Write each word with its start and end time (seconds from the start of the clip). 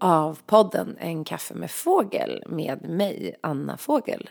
av 0.00 0.38
podden 0.46 0.96
En 1.00 1.24
kaffe 1.24 1.54
med 1.54 1.70
fågel 1.70 2.42
med 2.46 2.88
mig, 2.88 3.36
Anna 3.40 3.76
Fågel. 3.76 4.30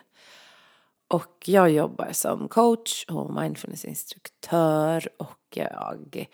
Och 1.08 1.44
jag 1.46 1.70
jobbar 1.70 2.10
som 2.12 2.48
coach 2.48 3.06
och 3.08 3.34
mindfulnessinstruktör 3.34 5.10
och 5.18 5.40
jag 5.54 6.28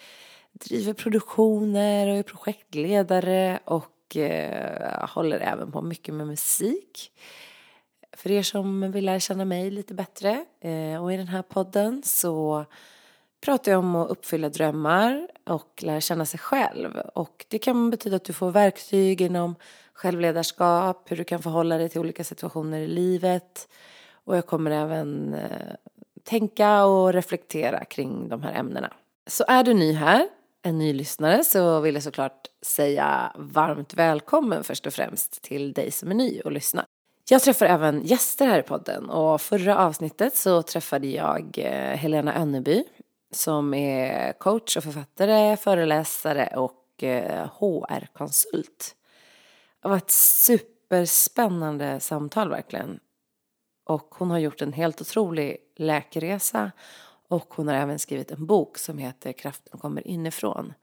driver 0.54 0.94
produktioner 0.94 2.08
och 2.08 2.16
är 2.16 2.24
projektledare 2.24 3.60
och 3.66 4.18
eh, 4.18 5.10
håller 5.10 5.40
även 5.40 5.72
på 5.72 5.82
mycket 5.82 6.14
med 6.14 6.28
musik. 6.28 7.12
För 8.18 8.32
er 8.32 8.44
som 8.44 8.92
vill 8.92 9.06
lära 9.06 9.20
känna 9.20 9.46
mig 9.46 9.72
lite 9.72 9.94
bättre 9.94 10.46
eh, 10.62 11.04
och 11.04 11.14
i 11.14 11.18
den 11.18 11.28
här 11.28 11.42
podden 11.42 12.04
så 12.06 12.66
pratar 13.44 13.72
jag 13.72 13.80
om 13.80 13.96
att 13.96 14.10
uppfylla 14.10 14.50
drömmar 14.50 15.28
och 15.44 15.84
lära 15.84 16.02
känna 16.02 16.26
sig 16.26 16.40
själv. 16.40 16.98
Och 17.16 17.46
det 17.48 17.60
kan 17.60 17.90
betyda 17.90 18.16
att 18.16 18.24
du 18.24 18.34
får 18.34 18.52
verktyg 18.52 19.22
inom 19.22 19.56
självledarskap, 19.94 21.12
hur 21.12 21.18
du 21.18 21.24
kan 21.24 21.42
förhålla 21.42 21.78
dig 21.78 21.90
till 21.90 22.00
olika 22.00 22.24
situationer 22.24 22.80
i 22.80 22.88
livet. 22.88 23.68
Och 24.26 24.38
jag 24.38 24.46
kommer 24.46 24.72
även 24.72 25.34
eh, 25.34 25.76
tänka 26.24 26.86
och 26.86 27.14
reflektera 27.14 27.86
kring 27.86 28.30
de 28.30 28.44
här 28.44 28.54
ämnena. 28.54 28.94
Så 29.28 29.44
är 29.48 29.64
du 29.64 29.74
ny 29.74 29.94
här, 29.94 30.28
en 30.62 30.78
ny 30.78 30.94
lyssnare, 30.94 31.44
så 31.44 31.80
vill 31.80 31.96
jag 31.96 32.04
såklart 32.04 32.48
säga 32.62 33.32
varmt 33.36 33.94
välkommen 33.94 34.64
först 34.64 34.88
och 34.88 34.94
främst 34.94 35.42
till 35.42 35.74
dig 35.74 35.92
som 35.92 36.12
är 36.12 36.16
ny 36.16 36.42
och 36.42 36.52
lyssnar. 36.52 36.86
Jag 37.30 37.42
träffar 37.42 37.66
även 37.66 38.06
gäster 38.06 38.48
här 38.48 38.60
i 38.60 38.64
podden 38.64 39.10
och 39.10 39.42
förra 39.42 39.78
avsnittet 39.78 40.36
så 40.36 40.62
träffade 40.62 41.08
jag 41.08 41.58
eh, 41.58 41.98
Helena 41.98 42.36
Önneby 42.36 42.84
som 43.34 43.74
är 43.74 44.34
coach 44.34 44.78
och 44.78 44.84
författare, 44.84 45.58
föreläsare 45.58 46.48
och 46.56 47.04
eh, 47.04 47.50
HR-konsult. 47.60 48.96
Det 49.82 49.88
var 49.88 49.98
ett 49.98 50.12
superspännande 50.12 52.00
samtal 52.00 52.50
verkligen. 52.50 53.00
Och 53.86 54.16
hon 54.18 54.32
har 54.32 54.40
gjort 54.40 54.62
en 54.62 54.74
helt 54.74 55.02
otrolig 55.02 55.58
läkeresa 55.76 56.72
och 57.28 57.54
hon 57.54 57.68
har 57.68 57.76
även 57.76 58.00
skrivit 58.00 58.32
en 58.32 58.46
bok 58.46 58.78
som 58.78 58.98
heter 58.98 59.32
Kraften 59.34 59.80
kommer 59.80 60.08
inifrån. 60.08 60.74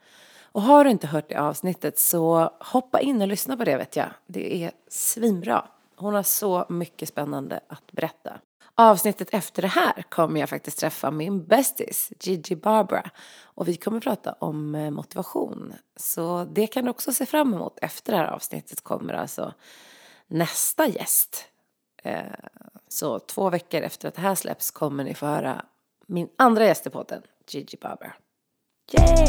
Och 0.53 0.63
har 0.63 0.85
du 0.85 0.91
inte 0.91 1.07
hört 1.07 1.29
det 1.29 1.37
avsnittet 1.37 1.99
så 1.99 2.53
hoppa 2.61 3.01
in 3.01 3.23
och 3.23 3.29
lyssna 3.29 3.57
på 3.57 3.65
det 3.65 3.77
vet 3.77 3.97
jag. 3.97 4.09
Det 4.27 4.65
är 4.65 4.73
svinbra. 4.89 5.69
Hon 5.97 6.15
har 6.15 6.23
så 6.23 6.67
mycket 6.69 7.09
spännande 7.09 7.61
att 7.69 7.93
berätta. 7.93 8.41
Avsnittet 8.81 9.29
efter 9.31 9.63
det 9.63 9.69
här 9.69 10.05
kommer 10.09 10.41
jag 10.41 10.49
faktiskt 10.49 10.79
träffa 10.79 11.11
min 11.11 11.45
bästis 11.45 12.13
Gigi 12.21 12.57
Barbara 12.57 13.11
och 13.45 13.69
vi 13.69 13.77
kommer 13.77 14.01
prata 14.01 14.33
om 14.33 14.75
eh, 14.75 14.91
motivation. 14.91 15.73
Så 15.97 16.45
det 16.45 16.67
kan 16.67 16.85
du 16.85 16.91
också 16.91 17.13
se 17.13 17.27
fram 17.27 17.55
emot. 17.55 17.79
Efter 17.83 18.13
det 18.13 18.19
här 18.19 18.27
avsnittet 18.27 18.81
kommer 18.81 19.15
alltså 19.15 19.55
nästa 20.27 20.89
gäst. 20.89 21.45
Eh, 22.03 22.23
så 22.89 23.19
två 23.19 23.51
veckor 23.51 23.81
efter 23.81 24.09
att 24.09 24.15
det 24.15 24.21
här 24.21 24.35
släpps 24.35 24.71
kommer 24.71 25.05
ni 25.05 25.15
få 25.15 25.27
höra 25.27 25.65
min 26.07 26.29
andra 26.39 26.65
gäst 26.65 26.87
i 26.87 26.91
podden, 26.91 27.23
Gigi 27.51 27.77
Barbara. 27.81 28.13
Yay! 28.93 29.27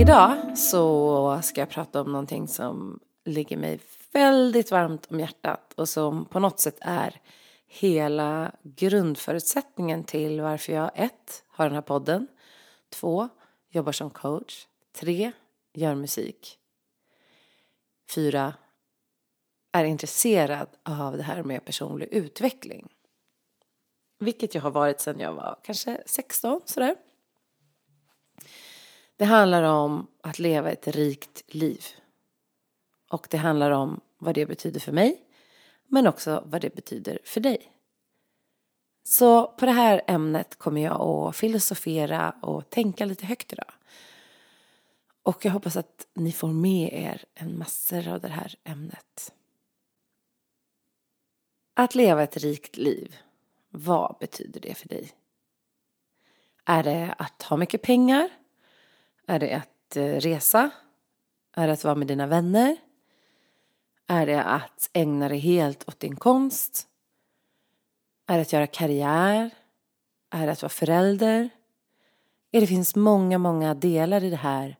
Idag 0.00 0.58
så 0.58 1.40
ska 1.42 1.60
jag 1.60 1.70
prata 1.70 2.00
om 2.00 2.12
någonting 2.12 2.48
som 2.48 3.00
ligger 3.24 3.56
mig 3.56 3.80
väldigt 4.12 4.70
varmt 4.70 5.06
om 5.10 5.20
hjärtat 5.20 5.72
och 5.72 5.88
som 5.88 6.24
på 6.24 6.40
något 6.40 6.60
sätt 6.60 6.78
är 6.80 7.20
hela 7.66 8.52
grundförutsättningen 8.62 10.04
till 10.04 10.40
varför 10.40 10.72
jag 10.72 10.90
ett, 10.94 11.44
har 11.48 11.64
den 11.64 11.74
här 11.74 11.82
podden, 11.82 12.26
två, 12.90 13.28
jobbar 13.70 13.92
som 13.92 14.10
coach, 14.10 14.66
tre, 14.92 15.32
gör 15.74 15.94
musik, 15.94 16.58
fyra, 18.14 18.54
är 19.72 19.84
intresserad 19.84 20.68
av 20.82 21.16
det 21.16 21.22
här 21.22 21.42
med 21.42 21.64
personlig 21.64 22.08
utveckling. 22.12 22.88
Vilket 24.18 24.54
jag 24.54 24.62
har 24.62 24.70
varit 24.70 25.00
sedan 25.00 25.20
jag 25.20 25.32
var 25.32 25.58
kanske 25.62 26.02
16 26.06 26.60
sådär. 26.64 26.96
Det 29.16 29.24
handlar 29.24 29.62
om 29.62 30.06
att 30.22 30.38
leva 30.38 30.70
ett 30.70 30.88
rikt 30.88 31.54
liv. 31.54 31.84
Och 33.08 33.26
det 33.30 33.36
handlar 33.36 33.70
om 33.70 34.00
vad 34.18 34.34
det 34.34 34.46
betyder 34.46 34.80
för 34.80 34.92
mig, 34.92 35.24
men 35.86 36.06
också 36.06 36.42
vad 36.46 36.60
det 36.60 36.74
betyder 36.74 37.18
för 37.24 37.40
dig. 37.40 37.72
Så 39.04 39.46
på 39.46 39.66
det 39.66 39.72
här 39.72 40.02
ämnet 40.06 40.58
kommer 40.58 40.80
jag 40.80 41.00
att 41.00 41.36
filosofera 41.36 42.34
och 42.42 42.70
tänka 42.70 43.04
lite 43.04 43.26
högt 43.26 43.52
idag. 43.52 43.72
Och 45.22 45.44
jag 45.44 45.52
hoppas 45.52 45.76
att 45.76 46.06
ni 46.14 46.32
får 46.32 46.48
med 46.48 46.92
er 46.92 47.24
en 47.34 47.58
massor 47.58 48.08
av 48.08 48.20
det 48.20 48.28
här 48.28 48.54
ämnet. 48.64 49.32
Att 51.74 51.94
leva 51.94 52.22
ett 52.22 52.36
rikt 52.36 52.76
liv, 52.76 53.16
vad 53.70 54.16
betyder 54.20 54.60
det 54.60 54.74
för 54.74 54.88
dig? 54.88 55.12
Är 56.64 56.82
det 56.82 57.14
att 57.18 57.42
ha 57.42 57.56
mycket 57.56 57.82
pengar? 57.82 58.28
Är 59.26 59.38
det 59.38 59.52
att 59.52 59.96
eh, 59.96 60.14
resa? 60.14 60.70
Är 61.52 61.66
det 61.66 61.72
att 61.72 61.84
vara 61.84 61.94
med 61.94 62.06
dina 62.06 62.26
vänner? 62.26 62.76
Är 64.10 64.26
det 64.26 64.42
att 64.44 64.90
ägna 64.92 65.28
dig 65.28 65.38
helt 65.38 65.88
åt 65.88 66.00
din 66.00 66.16
konst? 66.16 66.88
Är 68.26 68.34
det 68.36 68.42
att 68.42 68.52
göra 68.52 68.66
karriär? 68.66 69.50
Är 70.30 70.46
det 70.46 70.52
att 70.52 70.62
vara 70.62 70.70
förälder? 70.70 71.50
Det 72.50 72.66
finns 72.66 72.96
många, 72.96 73.38
många 73.38 73.74
delar 73.74 74.24
i 74.24 74.30
det 74.30 74.36
här 74.36 74.76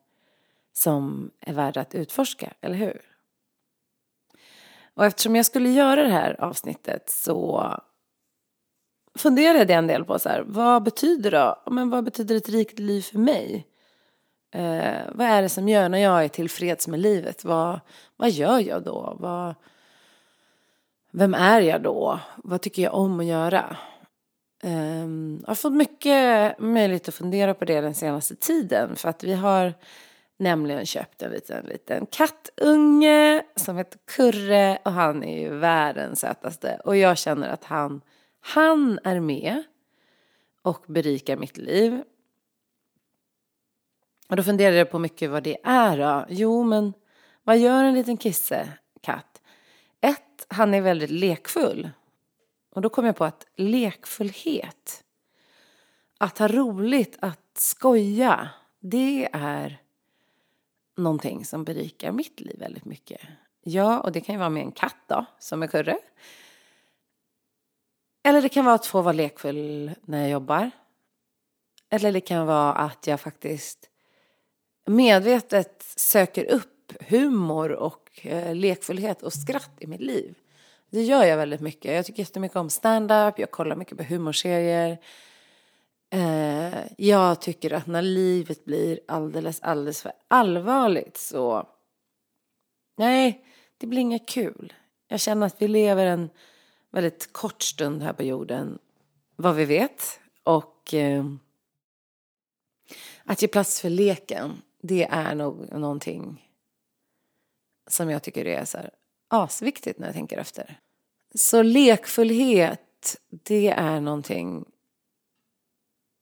som 0.72 1.30
är 1.40 1.52
värda 1.52 1.80
att 1.80 1.94
utforska, 1.94 2.54
eller 2.60 2.74
hur? 2.74 3.00
Och 4.94 5.04
eftersom 5.04 5.36
jag 5.36 5.46
skulle 5.46 5.68
göra 5.68 6.02
det 6.02 6.12
här 6.12 6.40
avsnittet 6.40 7.10
så 7.10 7.74
funderade 9.14 9.72
jag 9.72 9.78
en 9.78 9.86
del 9.86 10.04
på 10.04 10.18
så 10.18 10.28
här, 10.28 10.44
vad 10.46 10.82
betyder 10.82 11.30
då, 11.30 11.62
men 11.70 11.90
vad 11.90 12.04
betyder 12.04 12.36
ett 12.36 12.48
rikt 12.48 12.78
liv 12.78 13.02
för 13.02 13.18
mig? 13.18 13.66
Eh, 14.50 15.00
vad 15.12 15.26
är 15.26 15.42
det 15.42 15.48
som 15.48 15.69
gör 15.69 15.88
när 15.88 15.98
jag 15.98 16.25
är 16.25 16.28
tillfreds 16.28 16.88
med 16.88 17.00
livet? 17.00 17.44
Vad, 17.44 17.81
vad 18.16 18.31
gör 18.31 18.59
jag 18.59 18.82
då? 18.82 19.16
Vad, 19.20 19.54
vem 21.10 21.34
är 21.34 21.60
jag 21.60 21.82
då? 21.82 22.20
Vad 22.36 22.60
tycker 22.60 22.82
jag 22.82 22.94
om 22.94 23.20
att 23.20 23.26
göra? 23.26 23.76
Eh, 24.62 25.06
jag 25.41 25.47
har 25.47 25.54
fått 25.54 25.72
mycket 25.72 26.58
möjlighet 26.58 27.08
att 27.08 27.14
fundera 27.14 27.54
på 27.54 27.64
det 27.64 27.81
den 27.81 27.94
senaste 27.94 28.37
tiden. 28.37 28.97
För 28.97 29.08
att 29.08 29.25
vi 29.25 29.34
har 29.34 29.75
nämligen 30.37 30.87
köpt 30.87 31.22
en 31.22 31.31
liten, 31.31 31.66
liten 31.66 32.06
kattunge 32.06 33.42
som 33.56 33.76
heter 33.76 33.98
Kurre. 34.16 34.78
Och 34.84 34.92
han 34.92 35.25
är 35.25 35.41
ju 35.41 35.54
världens 35.54 36.20
sötaste. 36.20 36.81
Och 36.84 36.97
jag 36.97 37.19
känner 37.19 37.48
att 37.48 37.64
han, 37.64 38.00
han 38.41 38.98
är 39.04 39.20
med 39.20 39.62
och 40.62 40.84
berikar 40.87 41.37
mitt 41.37 41.56
liv. 41.56 42.03
Och 44.28 44.36
då 44.36 44.42
funderade 44.42 44.76
jag 44.76 44.90
på 44.90 44.98
mycket 44.98 45.30
vad 45.30 45.42
det 45.42 45.56
är 45.64 45.98
då. 45.98 46.26
Jo, 46.28 46.62
men 46.62 46.92
vad 47.42 47.58
gör 47.58 47.84
en 47.84 47.94
liten 47.94 48.16
kissekatt? 48.16 49.42
Ett, 50.00 50.46
han 50.48 50.75
är 50.75 50.80
väldigt 50.80 51.10
lekfull. 51.10 51.90
Och 52.75 52.82
då 52.82 52.88
kom 52.88 53.04
jag 53.04 53.16
på 53.16 53.25
att 53.25 53.46
lekfullhet, 53.56 55.04
att 56.19 56.38
ha 56.38 56.48
roligt, 56.48 57.16
att 57.20 57.50
skoja, 57.54 58.48
det 58.80 59.28
är 59.32 59.82
någonting 60.96 61.44
som 61.44 61.64
berikar 61.64 62.12
mitt 62.12 62.40
liv 62.40 62.58
väldigt 62.58 62.84
mycket. 62.84 63.20
Ja, 63.62 64.00
och 64.00 64.12
det 64.12 64.20
kan 64.20 64.34
ju 64.34 64.38
vara 64.38 64.50
med 64.50 64.62
en 64.62 64.72
katt 64.72 64.96
då, 65.06 65.26
som 65.38 65.62
är 65.62 65.66
Kurre. 65.66 65.98
Eller 68.22 68.42
det 68.42 68.48
kan 68.48 68.64
vara 68.64 68.74
att 68.74 68.86
få 68.86 69.02
vara 69.02 69.12
lekfull 69.12 69.90
när 70.02 70.20
jag 70.20 70.31
jobbar. 70.31 70.70
Eller 71.90 72.12
det 72.12 72.20
kan 72.20 72.46
vara 72.46 72.72
att 72.72 73.06
jag 73.06 73.20
faktiskt 73.20 73.90
medvetet 74.88 75.82
söker 75.96 76.44
upp 76.44 76.93
humor 77.00 77.73
och 77.73 78.20
eh, 78.23 78.55
lekfullhet 78.55 79.23
och 79.23 79.32
skratt 79.32 79.76
i 79.79 79.87
mitt 79.87 80.00
liv. 80.00 80.35
Det 80.90 81.02
gör 81.02 81.25
jag 81.25 81.37
väldigt 81.37 81.61
mycket. 81.61 81.94
Jag 81.94 82.06
tycker 82.06 82.23
jättemycket 82.23 82.56
om 82.56 82.70
stand-up, 82.70 83.38
jag 83.38 83.50
kollar 83.50 83.76
mycket 83.76 83.99
på 83.99 84.05
humorserier. 84.05 84.99
Eh, 86.11 86.75
jag 86.99 87.40
tycker 87.40 87.73
att 87.73 87.87
när 87.87 88.02
livet 88.02 88.64
blir 88.64 89.00
alldeles, 89.08 89.61
alldeles 89.61 90.02
för 90.02 90.12
allvarligt 90.29 91.17
så... 91.17 91.69
Nej, 92.96 93.44
det 93.79 93.87
blir 93.87 94.00
inget 94.00 94.29
kul. 94.29 94.73
Jag 95.08 95.20
känner 95.20 95.46
att 95.46 95.62
vi 95.62 95.69
lever 95.69 96.06
en 96.06 96.31
väldigt 96.91 97.32
kort 97.32 97.62
stund 97.62 98.02
här 98.02 98.12
på 98.12 98.23
jorden, 98.23 98.79
vad 99.37 99.55
vi 99.55 99.64
vet. 99.64 100.20
Och 100.43 100.94
eh, 100.94 101.25
att 103.25 103.43
ge 103.43 103.49
plats 103.49 103.81
för 103.81 103.91
leken, 103.91 104.62
det 104.82 105.04
är 105.10 105.34
nog 105.34 105.72
någonting 105.72 106.52
som 107.90 108.10
jag 108.10 108.22
tycker 108.22 108.46
är 108.46 108.64
så 108.64 108.78
här 108.78 108.90
asviktigt 109.28 109.98
när 109.98 110.06
jag 110.06 110.14
tänker 110.14 110.38
efter. 110.38 110.80
Så 111.34 111.62
lekfullhet, 111.62 113.16
det 113.30 113.69
är 113.69 114.00
någonting 114.00 114.64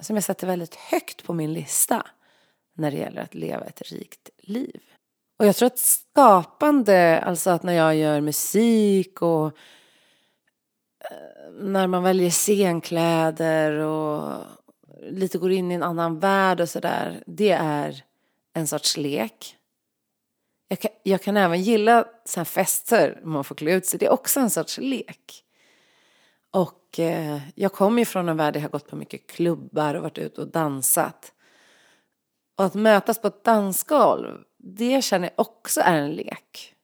som 0.01 0.17
jag 0.17 0.25
sätter 0.25 0.47
väldigt 0.47 0.75
högt 0.75 1.25
på 1.25 1.33
min 1.33 1.53
lista 1.53 2.07
när 2.75 2.91
det 2.91 2.97
gäller 2.97 3.23
att 3.23 3.35
leva 3.35 3.65
ett 3.65 3.83
rikt 3.83 4.31
liv. 4.39 4.81
Och 5.39 5.47
jag 5.47 5.57
tror 5.57 5.67
att 5.67 5.79
skapande, 5.79 7.21
alltså 7.21 7.51
att 7.51 7.63
när 7.63 7.73
jag 7.73 7.97
gör 7.97 8.21
musik 8.21 9.23
och 9.23 9.47
eh, 11.11 11.53
när 11.53 11.87
man 11.87 12.03
väljer 12.03 12.31
scenkläder 12.31 13.73
och 13.73 14.45
lite 15.03 15.39
går 15.39 15.53
in 15.53 15.71
i 15.71 15.75
en 15.75 15.83
annan 15.83 16.19
värld 16.19 16.61
och 16.61 16.69
sådär, 16.69 17.23
det 17.27 17.51
är 17.51 18.05
en 18.57 18.67
sorts 18.67 18.97
lek. 18.97 19.57
Jag 20.69 20.81
kan, 20.81 20.91
jag 21.03 21.23
kan 21.23 21.37
även 21.37 21.63
gilla 21.63 22.05
så 22.25 22.41
här 22.41 22.45
fester, 22.45 23.21
man 23.25 23.45
får 23.45 23.55
klä 23.55 23.73
ut 23.73 23.87
sig, 23.87 23.99
det 23.99 24.07
är 24.07 24.13
också 24.13 24.41
en 24.41 24.51
sorts 24.51 24.79
lek. 24.79 25.45
Och 26.51 26.99
eh, 26.99 27.41
jag 27.55 27.73
kommer 27.73 27.99
ju 27.99 28.05
från 28.05 28.29
en 28.29 28.37
värld 28.37 28.55
där 28.55 28.61
jag 28.61 28.65
har 28.65 28.71
gått 28.71 28.89
på 28.89 28.97
mycket 28.97 29.27
klubbar 29.27 29.95
och 29.95 30.03
varit 30.03 30.19
ute 30.19 30.41
och 30.41 30.49
dansat. 30.49 31.33
Och 32.57 32.65
att 32.65 32.75
mötas 32.75 33.21
på 33.21 33.27
ett 33.27 33.45
dansgolv, 33.45 34.45
det 34.59 35.05
känner 35.05 35.31
jag 35.37 35.47
också 35.47 35.81
är 35.81 35.97
en 35.97 36.13
lek. 36.13 36.75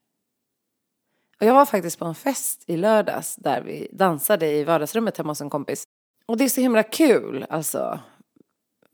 Och 1.40 1.46
jag 1.46 1.54
var 1.54 1.66
faktiskt 1.66 1.98
på 1.98 2.04
en 2.04 2.14
fest 2.14 2.64
i 2.66 2.76
lördags 2.76 3.36
där 3.36 3.60
vi 3.60 3.88
dansade 3.92 4.50
i 4.50 4.64
vardagsrummet 4.64 5.18
hemma 5.18 5.30
hos 5.30 5.40
en 5.40 5.50
kompis. 5.50 5.84
Och 6.26 6.36
det 6.36 6.44
är 6.44 6.48
så 6.48 6.60
himla 6.60 6.82
kul, 6.82 7.46
alltså. 7.48 8.00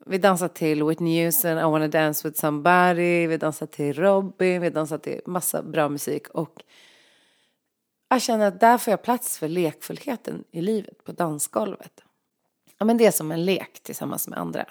Vi 0.05 0.17
dansade 0.17 0.53
till 0.53 0.83
Whitney 0.83 1.23
Houston, 1.23 1.57
I 1.57 1.63
wanna 1.63 1.87
dance 1.87 2.27
with 2.27 2.39
somebody, 2.39 3.27
vi 3.27 3.37
dansade 3.37 3.71
till 3.71 3.93
Robin, 3.93 4.61
vi 4.61 4.69
dansade 4.69 5.03
till 5.03 5.21
massa 5.25 5.63
bra 5.63 5.89
musik. 5.89 6.27
Och 6.27 6.63
jag 8.09 8.21
känner 8.21 8.47
att 8.47 8.59
där 8.59 8.77
får 8.77 8.91
jag 8.91 9.01
plats 9.01 9.37
för 9.37 9.47
lekfullheten 9.47 10.43
i 10.51 10.61
livet 10.61 11.03
på 11.03 11.11
dansgolvet. 11.11 12.03
Ja, 12.77 12.85
men 12.85 12.97
det 12.97 13.05
är 13.05 13.11
som 13.11 13.31
en 13.31 13.45
lek 13.45 13.79
tillsammans 13.83 14.27
med 14.27 14.39
andra. 14.39 14.65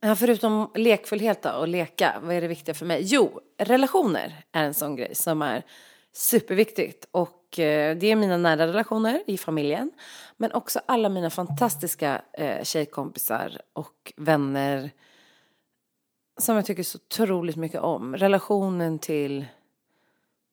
Ja, 0.00 0.16
förutom 0.16 0.70
lekfullhet 0.74 1.46
och 1.46 1.68
leka, 1.68 2.14
vad 2.22 2.34
är 2.36 2.40
det 2.40 2.48
viktiga 2.48 2.74
för 2.74 2.86
mig? 2.86 3.00
Jo, 3.04 3.40
relationer 3.58 4.44
är 4.52 4.64
en 4.64 4.74
sån 4.74 4.96
grej 4.96 5.14
som 5.14 5.42
är 5.42 5.64
superviktigt. 6.14 7.08
Och 7.10 7.58
eh, 7.58 7.96
det 7.96 8.06
är 8.06 8.16
mina 8.16 8.36
nära 8.36 8.66
relationer 8.66 9.22
i 9.26 9.38
familjen. 9.38 9.90
Men 10.36 10.52
också 10.52 10.80
alla 10.86 11.08
mina 11.08 11.30
fantastiska 11.30 12.22
eh, 12.32 12.64
tjejkompisar 12.64 13.60
och 13.72 14.12
vänner. 14.16 14.90
Som 16.38 16.56
jag 16.56 16.66
tycker 16.66 16.82
så 16.82 16.98
otroligt 16.98 17.56
mycket 17.56 17.80
om. 17.80 18.16
Relationen 18.16 18.98
till 18.98 19.46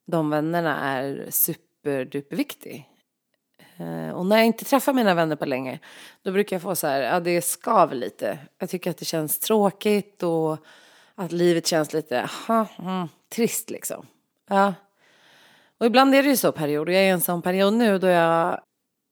de 0.08 0.30
vännerna 0.30 0.80
är 0.80 1.28
superduperviktig. 1.30 2.90
Eh, 3.78 4.10
och 4.10 4.26
när 4.26 4.38
jag 4.38 4.46
inte 4.46 4.66
träffar 4.66 4.94
mina 4.94 5.14
vänner 5.14 5.36
på 5.36 5.46
länge, 5.46 5.80
då 6.22 6.32
brukar 6.32 6.56
jag 6.56 6.62
få 6.62 6.76
så 6.76 6.88
här, 6.88 7.02
ja 7.02 7.20
det 7.20 7.42
skaver 7.42 7.96
lite. 7.96 8.40
Jag 8.58 8.70
tycker 8.70 8.92
att 8.92 8.98
det 8.98 9.06
känns 9.06 9.40
tråkigt 9.40 10.24
och 10.24 10.58
att 11.16 11.32
livet 11.32 11.68
känns 11.68 11.94
lite, 11.94 12.24
aha, 12.24 12.68
mm, 12.80 13.08
trist 13.30 13.70
liksom. 13.70 14.06
Ja. 14.50 14.74
Och 15.82 15.88
ibland 15.88 16.16
är 16.16 16.24
det 16.24 16.30
ju 16.30 16.38
så 16.38 16.52
perioder, 16.52 16.94
jag 16.94 17.02
är 17.02 17.08
i 17.08 17.10
en 17.10 17.22
sån 17.22 17.42
period 17.42 17.74
nu 17.74 17.98
då 17.98 18.08
jag, 18.08 18.60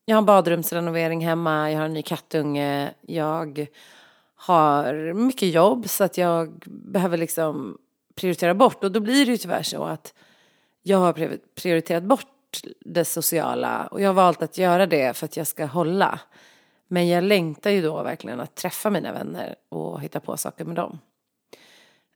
jag 0.06 0.16
har 0.16 0.20
en 0.22 0.26
badrumsrenovering 0.26 1.26
hemma, 1.26 1.72
jag 1.72 1.78
har 1.78 1.86
en 1.86 1.94
ny 1.94 2.02
kattunge, 2.02 2.94
jag 3.02 3.68
har 4.36 5.14
mycket 5.14 5.50
jobb 5.50 5.90
så 5.90 6.04
att 6.04 6.18
jag 6.18 6.64
behöver 6.66 7.18
liksom 7.18 7.78
prioritera 8.16 8.54
bort 8.54 8.84
och 8.84 8.92
då 8.92 9.00
blir 9.00 9.26
det 9.26 9.32
ju 9.32 9.38
tyvärr 9.38 9.64
så 9.64 9.84
att 9.84 10.14
jag 10.82 10.98
har 10.98 11.38
prioriterat 11.56 12.04
bort 12.04 12.62
det 12.80 13.06
sociala 13.06 13.88
och 13.88 14.02
jag 14.02 14.10
har 14.10 14.14
valt 14.14 14.42
att 14.42 14.58
göra 14.58 14.86
det 14.86 15.18
för 15.18 15.26
att 15.26 15.38
jag 15.38 15.48
ska 15.48 15.66
hålla. 15.66 16.20
Men 16.88 17.08
jag 17.08 17.24
längtar 17.24 17.70
ju 17.70 17.82
då 17.82 18.04
verkligen 18.04 18.40
att 18.40 18.56
träffa 18.56 18.90
mina 18.90 19.14
vänner 19.14 19.56
och 19.70 20.02
hitta 20.02 20.20
på 20.20 20.38
saker 20.38 20.66
med 20.66 20.76
dem. 20.76 21.00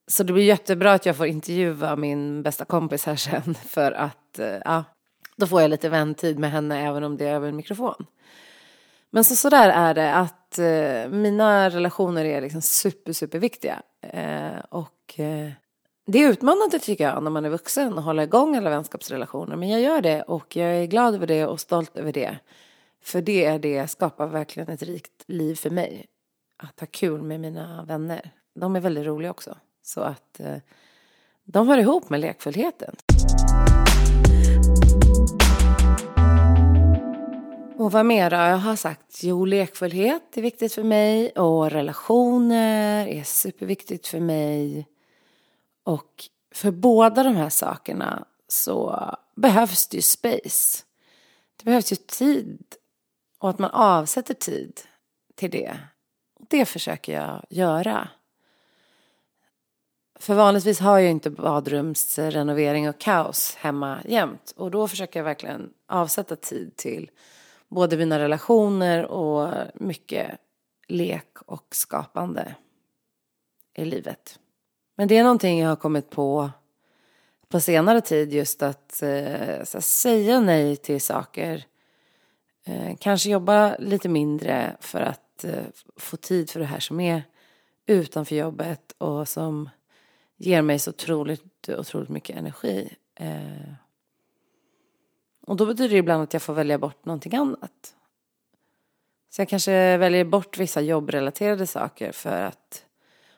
Så 0.07 0.23
det 0.23 0.33
blir 0.33 0.43
jättebra 0.43 0.93
att 0.93 1.05
jag 1.05 1.17
får 1.17 1.25
intervjua 1.25 1.95
min 1.95 2.43
bästa 2.43 2.65
kompis 2.65 3.05
här 3.05 3.15
sen 3.15 3.55
för 3.67 3.91
att 3.91 4.39
eh, 4.39 4.57
ja, 4.65 4.83
då 5.35 5.47
får 5.47 5.61
jag 5.61 5.69
lite 5.69 5.89
väntid 5.89 6.39
med 6.39 6.51
henne 6.51 6.87
även 6.87 7.03
om 7.03 7.17
det 7.17 7.27
är 7.27 7.35
över 7.35 7.47
en 7.47 7.55
mikrofon. 7.55 8.05
Men 9.09 9.23
så, 9.23 9.35
så 9.35 9.49
där 9.49 9.69
är 9.69 9.93
det 9.93 10.13
att 10.13 10.59
eh, 10.59 11.09
mina 11.09 11.69
relationer 11.69 12.25
är 12.25 12.41
liksom 12.41 12.61
super, 12.61 13.13
super 13.13 13.39
viktiga. 13.39 13.81
Eh, 14.01 14.59
och 14.69 15.19
eh, 15.19 15.51
det 16.05 16.23
är 16.23 16.29
utmanande 16.29 16.79
tycker 16.79 17.03
jag 17.03 17.23
när 17.23 17.31
man 17.31 17.45
är 17.45 17.49
vuxen 17.49 17.97
att 17.97 18.03
hålla 18.03 18.23
igång 18.23 18.55
alla 18.55 18.69
vänskapsrelationer. 18.69 19.55
Men 19.55 19.69
jag 19.69 19.81
gör 19.81 20.01
det 20.01 20.21
och 20.21 20.55
jag 20.55 20.69
är 20.69 20.85
glad 20.85 21.15
över 21.15 21.27
det 21.27 21.45
och 21.45 21.59
stolt 21.59 21.97
över 21.97 22.13
det. 22.13 22.37
För 23.03 23.21
det 23.21 23.45
är 23.45 23.59
det 23.59 23.87
skapar 23.87 24.27
verkligen 24.27 24.69
ett 24.69 24.83
rikt 24.83 25.23
liv 25.25 25.55
för 25.55 25.69
mig. 25.69 26.05
Att 26.57 26.79
ha 26.79 26.87
kul 26.91 27.21
med 27.21 27.39
mina 27.39 27.85
vänner. 27.85 28.31
De 28.55 28.75
är 28.75 28.79
väldigt 28.79 29.05
roliga 29.05 29.31
också. 29.31 29.57
Så 29.83 30.01
att 30.01 30.39
eh, 30.39 30.57
de 31.43 31.67
hör 31.67 31.77
ihop 31.77 32.09
med 32.09 32.19
lekfullheten. 32.19 32.95
Och 37.77 37.91
vad 37.91 38.05
mer 38.05 38.29
då? 38.29 38.35
Jag 38.35 38.57
har 38.57 38.75
sagt 38.75 39.23
jo, 39.23 39.45
lekfullhet 39.45 40.37
är 40.37 40.41
viktigt 40.41 40.73
för 40.73 40.83
mig 40.83 41.29
och 41.29 41.71
relationer 41.71 43.07
är 43.07 43.23
superviktigt 43.23 44.07
för 44.07 44.19
mig. 44.19 44.87
Och 45.83 46.23
för 46.53 46.71
båda 46.71 47.23
de 47.23 47.35
här 47.35 47.49
sakerna 47.49 48.25
så 48.47 49.05
behövs 49.35 49.87
det 49.87 49.97
ju 49.97 50.01
space. 50.01 50.83
Det 51.57 51.65
behövs 51.65 51.91
ju 51.91 51.95
tid 51.95 52.63
och 53.39 53.49
att 53.49 53.59
man 53.59 53.71
avsätter 53.71 54.33
tid 54.33 54.81
till 55.35 55.51
det. 55.51 55.77
Och 56.39 56.45
det 56.49 56.65
försöker 56.65 57.13
jag 57.13 57.45
göra. 57.49 58.07
För 60.23 60.35
vanligtvis 60.35 60.79
har 60.79 60.99
jag 60.99 61.11
inte 61.11 61.29
badrumsrenovering 61.29 62.89
och 62.89 62.99
kaos 62.99 63.55
hemma 63.55 63.99
jämt. 64.05 64.53
Och 64.57 64.71
då 64.71 64.87
försöker 64.87 65.19
jag 65.19 65.23
verkligen 65.25 65.69
avsätta 65.87 66.35
tid 66.35 66.75
till 66.75 67.11
både 67.67 67.97
mina 67.97 68.19
relationer 68.19 69.05
och 69.05 69.53
mycket 69.75 70.31
lek 70.87 71.41
och 71.45 71.67
skapande 71.71 72.55
i 73.75 73.85
livet. 73.85 74.39
Men 74.95 75.07
det 75.07 75.17
är 75.17 75.23
någonting 75.23 75.59
jag 75.59 75.69
har 75.69 75.75
kommit 75.75 76.09
på 76.09 76.49
på 77.47 77.59
senare 77.59 78.01
tid 78.01 78.33
just 78.33 78.63
att 78.63 79.01
eh, 79.01 79.63
säga 79.79 80.39
nej 80.39 80.75
till 80.75 81.01
saker. 81.01 81.65
Eh, 82.65 82.95
kanske 82.99 83.29
jobba 83.29 83.75
lite 83.79 84.09
mindre 84.09 84.77
för 84.79 85.01
att 85.01 85.43
eh, 85.43 85.63
få 85.97 86.17
tid 86.17 86.49
för 86.49 86.59
det 86.59 86.65
här 86.65 86.79
som 86.79 86.99
är 86.99 87.23
utanför 87.85 88.35
jobbet 88.35 88.95
och 88.97 89.27
som 89.27 89.69
ger 90.37 90.61
mig 90.61 90.79
så 90.79 90.89
otroligt, 90.89 91.69
otroligt 91.69 92.09
mycket 92.09 92.37
energi. 92.37 92.95
Eh, 93.15 93.73
och 95.47 95.55
då 95.55 95.65
betyder 95.65 95.89
det 95.89 95.97
ibland 95.97 96.23
att 96.23 96.33
jag 96.33 96.41
får 96.41 96.53
välja 96.53 96.77
bort 96.77 97.05
någonting 97.05 97.35
annat. 97.35 97.95
Så 99.29 99.41
jag 99.41 99.49
kanske 99.49 99.97
väljer 99.97 100.25
bort 100.25 100.57
vissa 100.57 100.81
jobbrelaterade 100.81 101.67
saker 101.67 102.11
för 102.11 102.41
att 102.41 102.85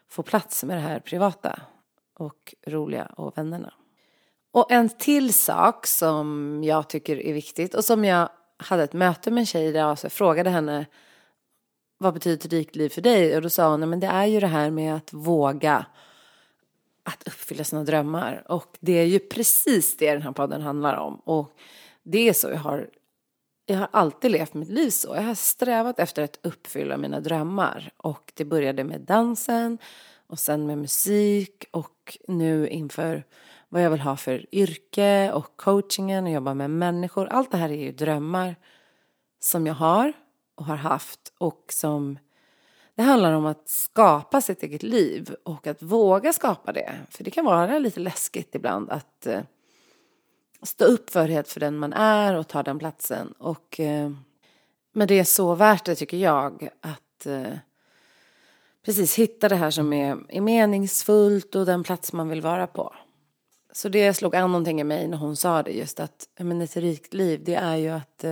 få 0.09 0.23
plats 0.23 0.63
med 0.63 0.77
det 0.77 0.81
här 0.81 0.99
privata 0.99 1.61
och 2.13 2.55
roliga 2.67 3.05
och 3.05 3.37
vännerna. 3.37 3.73
Och 4.51 4.71
en 4.71 4.89
till 4.89 5.33
sak 5.33 5.87
som 5.87 6.61
jag 6.63 6.89
tycker 6.89 7.17
är 7.17 7.33
viktigt 7.33 7.73
och 7.73 7.85
som 7.85 8.05
jag 8.05 8.29
hade 8.57 8.83
ett 8.83 8.93
möte 8.93 9.31
med 9.31 9.41
en 9.41 9.45
tjej 9.45 9.65
idag 9.65 9.99
så 9.99 10.05
jag 10.05 10.11
frågade 10.11 10.49
henne 10.49 10.85
vad 11.97 12.13
betyder 12.13 12.45
ett 12.45 12.53
rikt 12.53 12.75
liv 12.75 12.89
för 12.89 13.01
dig? 13.01 13.35
Och 13.35 13.41
då 13.41 13.49
sa 13.49 13.69
hon, 13.69 13.89
men 13.89 13.99
det 13.99 14.07
är 14.07 14.25
ju 14.25 14.39
det 14.39 14.47
här 14.47 14.69
med 14.69 14.95
att 14.95 15.13
våga 15.13 15.85
att 17.05 17.27
uppfylla 17.27 17.63
sina 17.63 17.83
drömmar. 17.83 18.43
Och 18.51 18.77
det 18.79 18.93
är 18.93 19.05
ju 19.05 19.19
precis 19.19 19.97
det 19.97 20.11
den 20.11 20.21
här 20.21 20.31
podden 20.31 20.61
handlar 20.61 20.95
om. 20.95 21.15
Och 21.15 21.51
det 22.03 22.29
är 22.29 22.33
så 22.33 22.49
jag 22.49 22.57
har, 22.57 22.89
jag 23.65 23.77
har 23.77 23.87
alltid 23.91 24.31
levt 24.31 24.53
mitt 24.53 24.69
liv 24.69 24.89
så. 24.89 25.15
Jag 25.15 25.21
har 25.21 25.35
strävat 25.35 25.99
efter 25.99 26.23
att 26.23 26.39
uppfylla 26.43 26.97
mina 26.97 27.19
drömmar. 27.19 27.91
Och 27.97 28.31
det 28.35 28.45
började 28.45 28.83
med 28.83 29.01
dansen 29.01 29.77
och 30.27 30.39
sen 30.39 30.67
med 30.67 30.77
musik 30.77 31.65
och 31.71 32.17
nu 32.27 32.67
inför 32.67 33.23
vad 33.69 33.81
jag 33.81 33.89
vill 33.89 33.99
ha 33.99 34.17
för 34.17 34.55
yrke 34.55 35.31
och 35.31 35.57
coachingen 35.57 36.25
och 36.25 36.31
jobba 36.31 36.53
med 36.53 36.69
människor. 36.69 37.27
Allt 37.27 37.51
det 37.51 37.57
här 37.57 37.69
är 37.69 37.83
ju 37.83 37.91
drömmar 37.91 38.55
som 39.39 39.67
jag 39.67 39.73
har 39.73 40.13
och 40.55 40.65
har 40.65 40.75
haft 40.75 41.33
och 41.37 41.65
som 41.69 42.17
det 42.95 43.03
handlar 43.03 43.33
om 43.33 43.45
att 43.45 43.69
skapa 43.69 44.41
sitt 44.41 44.63
eget 44.63 44.83
liv 44.83 45.35
och 45.43 45.67
att 45.67 45.81
våga 45.81 46.33
skapa 46.33 46.71
det. 46.71 46.95
För 47.09 47.23
det 47.23 47.31
kan 47.31 47.45
vara 47.45 47.79
lite 47.79 47.99
läskigt 47.99 48.55
ibland 48.55 48.89
att 48.89 49.25
eh, 49.25 49.41
stå 50.61 50.85
upp 50.85 51.09
för 51.09 51.43
för 51.43 51.59
den 51.59 51.77
man 51.77 51.93
är 51.93 52.35
och 52.35 52.47
ta 52.47 52.63
den 52.63 52.79
platsen. 52.79 53.31
Och, 53.31 53.79
eh, 53.79 54.11
men 54.93 55.07
det 55.07 55.19
är 55.19 55.23
så 55.23 55.55
värt 55.55 55.85
det 55.85 55.95
tycker 55.95 56.17
jag 56.17 56.69
att 56.81 57.25
eh, 57.25 57.53
precis 58.85 59.15
hitta 59.15 59.49
det 59.49 59.55
här 59.55 59.71
som 59.71 59.93
är, 59.93 60.17
är 60.29 60.41
meningsfullt 60.41 61.55
och 61.55 61.65
den 61.65 61.83
plats 61.83 62.13
man 62.13 62.29
vill 62.29 62.41
vara 62.41 62.67
på. 62.67 62.95
Så 63.71 63.89
det 63.89 64.13
slog 64.13 64.35
an 64.35 64.51
någonting 64.51 64.81
i 64.81 64.83
mig 64.83 65.07
när 65.07 65.17
hon 65.17 65.35
sa 65.35 65.63
det 65.63 65.71
just 65.71 65.99
att 65.99 66.29
men 66.37 66.61
ett 66.61 66.77
rikt 66.77 67.13
liv 67.13 67.41
det 67.43 67.55
är 67.55 67.75
ju 67.75 67.89
att 67.89 68.25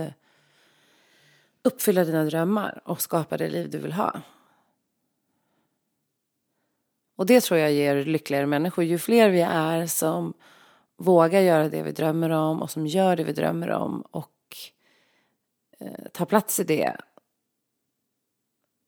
uppfylla 1.62 2.04
dina 2.04 2.24
drömmar 2.24 2.80
och 2.84 3.00
skapa 3.00 3.36
det 3.36 3.48
liv 3.48 3.70
du 3.70 3.78
vill 3.78 3.92
ha. 3.92 4.20
Och 7.16 7.26
det 7.26 7.40
tror 7.40 7.60
jag 7.60 7.72
ger 7.72 8.04
lyckligare 8.04 8.46
människor. 8.46 8.84
Ju 8.84 8.98
fler 8.98 9.30
vi 9.30 9.40
är 9.40 9.86
som 9.86 10.34
vågar 10.96 11.40
göra 11.40 11.68
det 11.68 11.82
vi 11.82 11.92
drömmer 11.92 12.30
om 12.30 12.62
och 12.62 12.70
som 12.70 12.86
gör 12.86 13.16
det 13.16 13.24
vi 13.24 13.32
drömmer 13.32 13.70
om 13.70 14.00
och 14.00 14.30
eh, 15.80 16.08
tar 16.12 16.26
plats 16.26 16.60
i 16.60 16.64
det. 16.64 16.96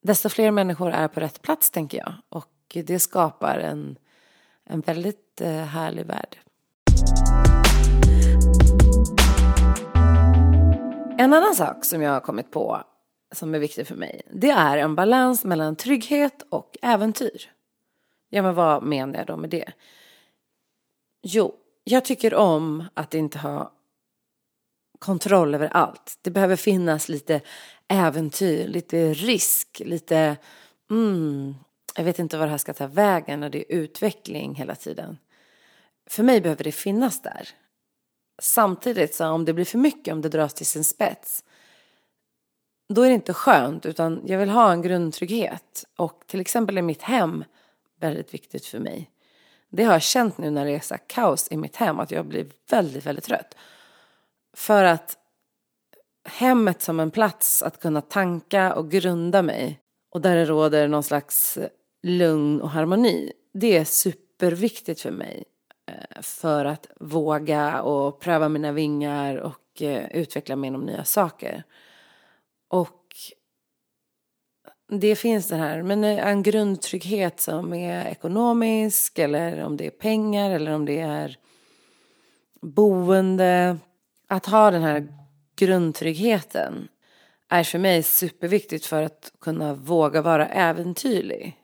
Desto 0.03 0.29
fler 0.29 0.51
människor 0.51 0.91
är 0.91 1.09
på 1.09 1.21
rätt 1.21 1.43
plats 1.43 1.71
tänker 1.71 1.99
jag. 1.99 2.13
Och 2.29 2.77
det 2.87 2.99
skapar 2.99 3.59
en, 3.59 3.99
en 4.65 4.81
väldigt 4.81 5.41
eh, 5.41 5.51
härlig 5.51 6.07
värld. 6.07 6.39
En 11.19 11.33
annan 11.33 11.55
sak 11.55 11.85
som 11.85 12.03
jag 12.03 12.13
har 12.13 12.21
kommit 12.21 12.51
på 12.51 12.83
som 13.33 13.55
är 13.55 13.59
viktig 13.59 13.87
för 13.87 13.95
mig, 13.95 14.23
det 14.33 14.51
är 14.51 14.77
en 14.77 14.95
balans 14.95 15.45
mellan 15.45 15.77
trygghet 15.77 16.47
och 16.51 16.77
äventyr. 16.83 17.56
Ja, 18.29 18.43
men 18.43 18.55
vad 18.55 18.83
menar 18.83 19.19
jag 19.19 19.27
då 19.27 19.37
med 19.37 19.51
det? 19.51 19.73
Jo, 21.23 21.55
jag 21.85 22.05
tycker 22.05 22.35
om 22.35 22.85
att 22.95 23.15
inte 23.15 23.39
ha 23.39 23.73
kontroll 24.99 25.55
över 25.55 25.69
allt. 25.69 26.19
Det 26.23 26.31
behöver 26.31 26.57
finnas 26.57 27.09
lite 27.09 27.41
äventyr, 27.89 28.69
lite 28.69 29.13
risk, 29.13 29.83
lite 29.85 30.37
mm, 30.91 31.55
jag 31.97 32.05
vet 32.05 32.19
inte 32.19 32.39
vad 32.39 32.47
det 32.47 32.51
här 32.51 32.59
ska 32.59 32.75
ta 32.75 32.87
vägen 32.87 33.41
när 33.41 33.51
det 33.51 33.59
är 33.59 33.77
utveckling 33.79 34.55
hela 34.55 34.75
tiden. 34.75 35.19
För 36.11 36.23
mig 36.23 36.41
behöver 36.41 36.65
det 36.65 36.73
finnas 36.73 37.23
där. 37.23 37.49
Samtidigt 38.43 39.15
så 39.15 39.29
om 39.29 39.45
det 39.45 39.53
blir 39.53 39.65
för 39.65 39.79
mycket, 39.79 40.13
om 40.13 40.23
det 40.23 40.29
dras 40.29 40.55
till 40.55 40.67
sin 40.67 40.85
spets, 40.85 41.45
då 42.89 43.03
är 43.03 43.09
det 43.09 43.15
inte 43.15 43.35
skönt 43.35 43.87
utan 43.87 44.23
jag 44.27 44.39
vill 44.39 44.49
ha 44.49 44.73
en 44.73 44.83
grundtrygghet. 44.83 45.85
Och 45.97 46.23
till 46.27 46.41
exempel 46.41 46.79
i 46.79 46.83
mitt 46.83 47.03
hem 47.03 47.45
väldigt 48.01 48.35
viktigt 48.35 48.67
för 48.67 48.79
mig. 48.79 49.11
Det 49.69 49.85
har 49.85 49.93
jag 49.93 50.03
känt 50.03 50.39
nu 50.39 50.51
när 50.51 50.65
det 50.65 50.71
är 50.71 50.81
så 50.81 50.97
kaos 51.07 51.49
i 51.51 51.57
mitt 51.57 51.77
hem, 51.77 52.01
att 52.01 52.11
jag 52.11 52.27
blir 52.27 52.47
väldigt, 52.71 53.07
väldigt 53.07 53.25
trött. 53.25 53.57
För 54.57 54.85
att 54.85 55.19
hemmet 56.29 56.83
som 56.83 57.01
en 57.01 57.11
plats 57.11 57.63
att 57.63 57.81
kunna 57.81 58.01
tanka 58.01 58.75
och 58.75 58.91
grunda 58.91 59.43
mig 59.43 59.81
och 60.11 60.21
där 60.21 60.37
det 60.37 60.45
råder 60.45 60.89
någon 60.89 61.03
slags 61.03 61.57
eh, 61.57 61.69
lugn 62.03 62.61
och 62.61 62.71
harmoni, 62.71 63.33
det 63.55 63.77
är 63.77 63.85
superviktigt 63.85 65.01
för 65.01 65.11
mig. 65.11 65.45
Eh, 65.87 66.23
för 66.23 66.65
att 66.65 66.87
våga 67.01 67.83
och 67.83 68.21
pröva 68.21 68.49
mina 68.49 68.73
vingar 68.73 69.37
och 69.37 69.83
eh, 69.83 70.11
utveckla 70.11 70.57
mig 70.57 70.69
inom 70.69 70.81
nya 70.81 71.05
saker. 71.05 71.63
Och 72.69 73.06
det 74.89 75.17
finns 75.17 75.49
det 75.49 75.57
här, 75.57 75.83
men 75.83 76.05
eh, 76.05 76.27
en 76.27 76.43
grundtrygghet 76.43 77.41
som 77.41 77.75
är 77.75 78.07
ekonomisk 78.07 79.19
eller 79.19 79.65
om 79.65 79.77
det 79.77 79.87
är 79.87 79.91
pengar 79.91 80.51
eller 80.51 80.73
om 80.73 80.85
det 80.85 81.01
är 81.01 81.39
boende. 82.61 83.79
Att 84.29 84.47
ha 84.47 84.71
den 84.71 84.83
här 84.83 85.09
grundtryggheten 85.57 86.89
är 87.49 87.65
för 87.65 87.79
mig 87.79 88.03
superviktigt 88.03 88.87
för 88.87 89.03
att 89.03 89.33
kunna 89.41 89.75
våga 89.75 90.23
vara 90.23 90.47
äventyrlig. 90.47 91.57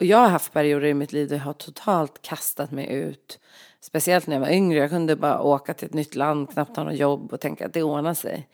Och 0.00 0.06
jag 0.06 0.18
har 0.18 0.28
haft 0.28 0.52
perioder 0.52 0.86
i 0.86 0.94
mitt 0.94 1.12
liv 1.12 1.28
där 1.28 1.36
jag 1.36 1.44
har 1.44 1.52
totalt 1.52 2.22
kastat 2.22 2.70
mig 2.70 2.92
ut. 2.92 3.38
Speciellt 3.80 4.26
när 4.26 4.36
jag 4.36 4.40
var 4.40 4.50
yngre. 4.50 4.78
Jag 4.78 4.90
kunde 4.90 5.16
bara 5.16 5.42
åka 5.42 5.74
till 5.74 5.86
ett 5.86 5.94
nytt 5.94 6.14
land, 6.14 6.50
knappt 6.50 6.76
ha 6.76 6.84
något 6.84 6.98
jobb 6.98 7.32
och 7.32 7.40
tänka 7.40 7.66
att 7.66 7.72
det 7.72 7.82
ordnar 7.82 8.14
sig. 8.14 8.48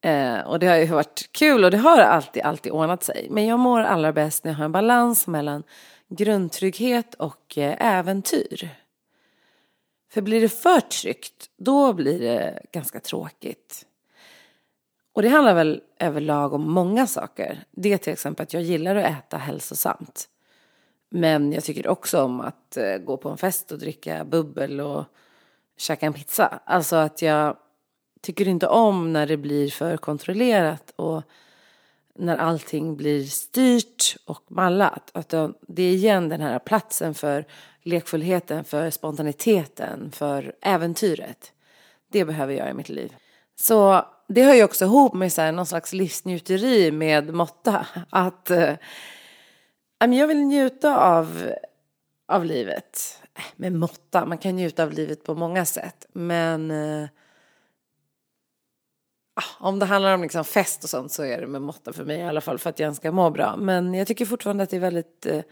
Eh, 0.00 0.40
och 0.40 0.58
det 0.58 0.66
har 0.66 0.76
ju 0.76 0.86
varit 0.86 1.32
kul 1.32 1.64
och 1.64 1.70
det 1.70 1.78
har 1.78 1.98
alltid, 1.98 2.42
alltid 2.42 2.72
ordnat 2.72 3.02
sig. 3.02 3.26
Men 3.30 3.46
jag 3.46 3.58
mår 3.58 3.80
allra 3.80 4.12
bäst 4.12 4.44
när 4.44 4.50
jag 4.50 4.58
har 4.58 4.64
en 4.64 4.72
balans 4.72 5.26
mellan 5.26 5.62
grundtrygghet 6.08 7.14
och 7.14 7.58
eh, 7.58 7.96
äventyr. 7.98 8.68
För 10.12 10.22
blir 10.22 10.40
det 10.40 10.48
för 10.48 10.80
tryggt, 10.80 11.50
då 11.56 11.92
blir 11.92 12.18
det 12.18 12.62
ganska 12.72 13.00
tråkigt. 13.00 13.86
Och 15.12 15.22
det 15.22 15.28
handlar 15.28 15.54
väl 15.54 15.82
överlag 15.98 16.52
om 16.52 16.70
många 16.70 17.06
saker. 17.06 17.64
Det 17.70 17.92
är 17.92 17.98
till 17.98 18.12
exempel 18.12 18.42
att 18.42 18.52
jag 18.52 18.62
gillar 18.62 18.96
att 18.96 19.04
äta 19.04 19.36
hälsosamt. 19.36 20.28
Men 21.10 21.52
jag 21.52 21.64
tycker 21.64 21.88
också 21.88 22.22
om 22.22 22.40
att 22.40 22.76
eh, 22.76 22.96
gå 22.96 23.16
på 23.16 23.28
en 23.28 23.36
fest 23.36 23.72
och 23.72 23.78
dricka 23.78 24.24
bubbel 24.24 24.80
och 24.80 25.04
käka 25.76 26.06
en 26.06 26.12
pizza. 26.12 26.60
Alltså 26.64 26.96
att 26.96 27.22
jag 27.22 27.56
tycker 28.20 28.48
inte 28.48 28.66
om 28.66 29.12
när 29.12 29.26
det 29.26 29.36
blir 29.36 29.70
för 29.70 29.96
kontrollerat 29.96 30.92
och 30.96 31.22
när 32.14 32.36
allting 32.36 32.96
blir 32.96 33.24
styrt 33.24 34.16
och 34.24 34.42
mallat. 34.48 35.10
Att 35.12 35.28
det 35.60 35.82
är 35.82 35.92
igen 35.92 36.28
den 36.28 36.40
här 36.40 36.58
platsen 36.58 37.14
för 37.14 37.44
lekfullheten, 37.82 38.64
för 38.64 38.90
spontaniteten, 38.90 40.12
för 40.12 40.54
äventyret. 40.60 41.52
Det 42.12 42.24
behöver 42.24 42.54
jag 42.54 42.70
i 42.70 42.72
mitt 42.72 42.88
liv. 42.88 43.14
Så 43.56 44.04
det 44.28 44.42
hör 44.42 44.54
ju 44.54 44.64
också 44.64 44.84
ihop 44.84 45.14
med 45.14 45.32
så 45.32 45.42
här, 45.42 45.52
någon 45.52 45.66
slags 45.66 45.92
livsnjuteri 45.92 46.90
med 46.90 47.34
måtta. 47.34 47.86
Att 48.10 48.50
eh, 48.50 48.74
jag 49.98 50.26
vill 50.26 50.42
njuta 50.42 50.96
av, 50.98 51.52
av 52.28 52.44
livet. 52.44 53.20
Äh, 53.34 53.42
med 53.56 53.72
måtta, 53.72 54.26
man 54.26 54.38
kan 54.38 54.56
njuta 54.56 54.82
av 54.82 54.92
livet 54.92 55.24
på 55.24 55.34
många 55.34 55.64
sätt. 55.64 56.06
Men 56.12 56.70
eh, 56.70 57.08
Ah, 59.40 59.66
om 59.66 59.78
det 59.78 59.86
handlar 59.86 60.14
om 60.14 60.22
liksom 60.22 60.44
fest 60.44 60.84
och 60.84 60.90
sånt 60.90 61.12
så 61.12 61.24
är 61.24 61.40
det 61.40 61.46
med 61.46 61.62
måtta 61.62 61.92
för 61.92 62.04
mig 62.04 62.18
i 62.18 62.22
alla 62.22 62.40
fall 62.40 62.58
för 62.58 62.70
att 62.70 62.78
jag 62.78 62.96
ska 62.96 63.12
må 63.12 63.30
bra. 63.30 63.56
Men 63.56 63.94
jag 63.94 64.06
tycker 64.06 64.26
fortfarande 64.26 64.64
att 64.64 64.70
det 64.70 64.76
är 64.76 64.80
väldigt 64.80 65.26
eh, 65.26 65.42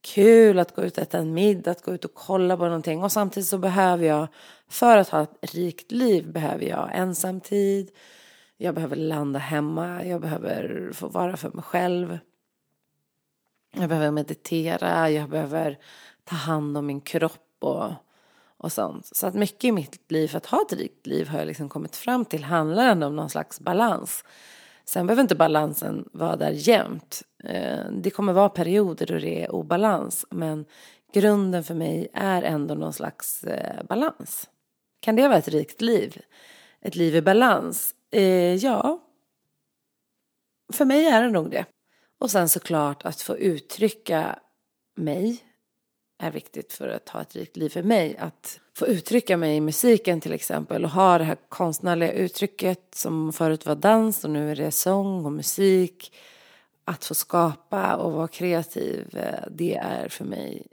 kul 0.00 0.58
att 0.58 0.74
gå 0.74 0.82
ut 0.82 0.96
och 0.96 1.02
äta 1.02 1.18
en 1.18 1.34
middag, 1.34 1.70
att 1.70 1.82
gå 1.82 1.94
ut 1.94 2.04
och 2.04 2.14
kolla 2.14 2.56
på 2.56 2.64
någonting. 2.64 3.02
Och 3.02 3.12
samtidigt 3.12 3.48
så 3.48 3.58
behöver 3.58 4.06
jag, 4.06 4.28
för 4.68 4.96
att 4.96 5.08
ha 5.08 5.22
ett 5.22 5.54
rikt 5.54 5.92
liv, 5.92 6.32
behöver 6.32 6.64
jag 6.64 6.90
ensamtid. 6.92 7.90
Jag 8.56 8.74
behöver 8.74 8.96
landa 8.96 9.38
hemma, 9.38 10.04
jag 10.04 10.20
behöver 10.20 10.90
få 10.92 11.08
vara 11.08 11.36
för 11.36 11.50
mig 11.50 11.64
själv. 11.64 12.18
Jag 13.72 13.88
behöver 13.88 14.10
meditera, 14.10 15.10
jag 15.10 15.30
behöver 15.30 15.78
ta 16.24 16.36
hand 16.36 16.76
om 16.76 16.86
min 16.86 17.00
kropp 17.00 17.56
och 17.60 17.92
och 18.60 18.72
sånt. 18.72 19.06
Så 19.16 19.26
att 19.26 19.34
mycket 19.34 19.64
i 19.64 19.72
mitt 19.72 20.12
liv, 20.12 20.28
för 20.28 20.36
att 20.36 20.46
ha 20.46 20.62
ett 20.62 20.72
rikt 20.72 21.06
liv, 21.06 21.28
har 21.28 21.38
jag 21.38 21.46
liksom 21.46 21.68
kommit 21.68 21.96
fram 21.96 22.24
till 22.24 22.44
handlar 22.44 22.88
ändå 22.88 23.06
om 23.06 23.16
någon 23.16 23.30
slags 23.30 23.60
balans. 23.60 24.24
Sen 24.84 25.06
behöver 25.06 25.22
inte 25.22 25.34
balansen 25.34 26.08
vara 26.12 26.36
där 26.36 26.50
jämt. 26.50 27.22
Eh, 27.44 27.84
det 27.92 28.10
kommer 28.10 28.32
vara 28.32 28.48
perioder 28.48 29.06
då 29.06 29.18
det 29.18 29.44
är 29.44 29.52
obalans, 29.52 30.26
men 30.30 30.64
grunden 31.12 31.64
för 31.64 31.74
mig 31.74 32.08
är 32.14 32.42
ändå 32.42 32.74
någon 32.74 32.92
slags 32.92 33.44
eh, 33.44 33.84
balans. 33.84 34.48
Kan 35.00 35.16
det 35.16 35.28
vara 35.28 35.38
ett 35.38 35.48
rikt 35.48 35.80
liv? 35.80 36.22
Ett 36.80 36.96
liv 36.96 37.16
i 37.16 37.22
balans? 37.22 37.94
Eh, 38.12 38.54
ja, 38.54 39.00
för 40.72 40.84
mig 40.84 41.06
är 41.06 41.22
det 41.22 41.30
nog 41.30 41.50
det. 41.50 41.64
Och 42.18 42.30
sen 42.30 42.48
såklart 42.48 43.04
att 43.04 43.20
få 43.20 43.36
uttrycka 43.36 44.38
mig 44.96 45.44
är 46.20 46.30
viktigt 46.30 46.72
för 46.72 46.88
att 46.88 47.08
ha 47.08 47.20
ett 47.20 47.36
rikt 47.36 47.56
liv 47.56 47.68
för 47.68 47.82
mig. 47.82 48.16
Att 48.16 48.60
få 48.74 48.86
uttrycka 48.86 49.36
mig 49.36 49.56
i 49.56 49.60
musiken 49.60 50.20
till 50.20 50.32
exempel 50.32 50.84
och 50.84 50.90
ha 50.90 51.18
det 51.18 51.24
här 51.24 51.36
konstnärliga 51.48 52.12
uttrycket 52.12 52.94
som 52.94 53.32
förut 53.32 53.66
var 53.66 53.74
dans 53.74 54.24
och 54.24 54.30
nu 54.30 54.50
är 54.50 54.56
det 54.56 54.70
sång 54.70 55.24
och 55.24 55.32
musik. 55.32 56.16
Att 56.84 57.04
få 57.04 57.14
skapa 57.14 57.96
och 57.96 58.12
vara 58.12 58.28
kreativ, 58.28 59.16
eh, 59.16 59.48
det 59.50 59.76
är 59.76 60.08
för 60.08 60.24
mig 60.24 60.66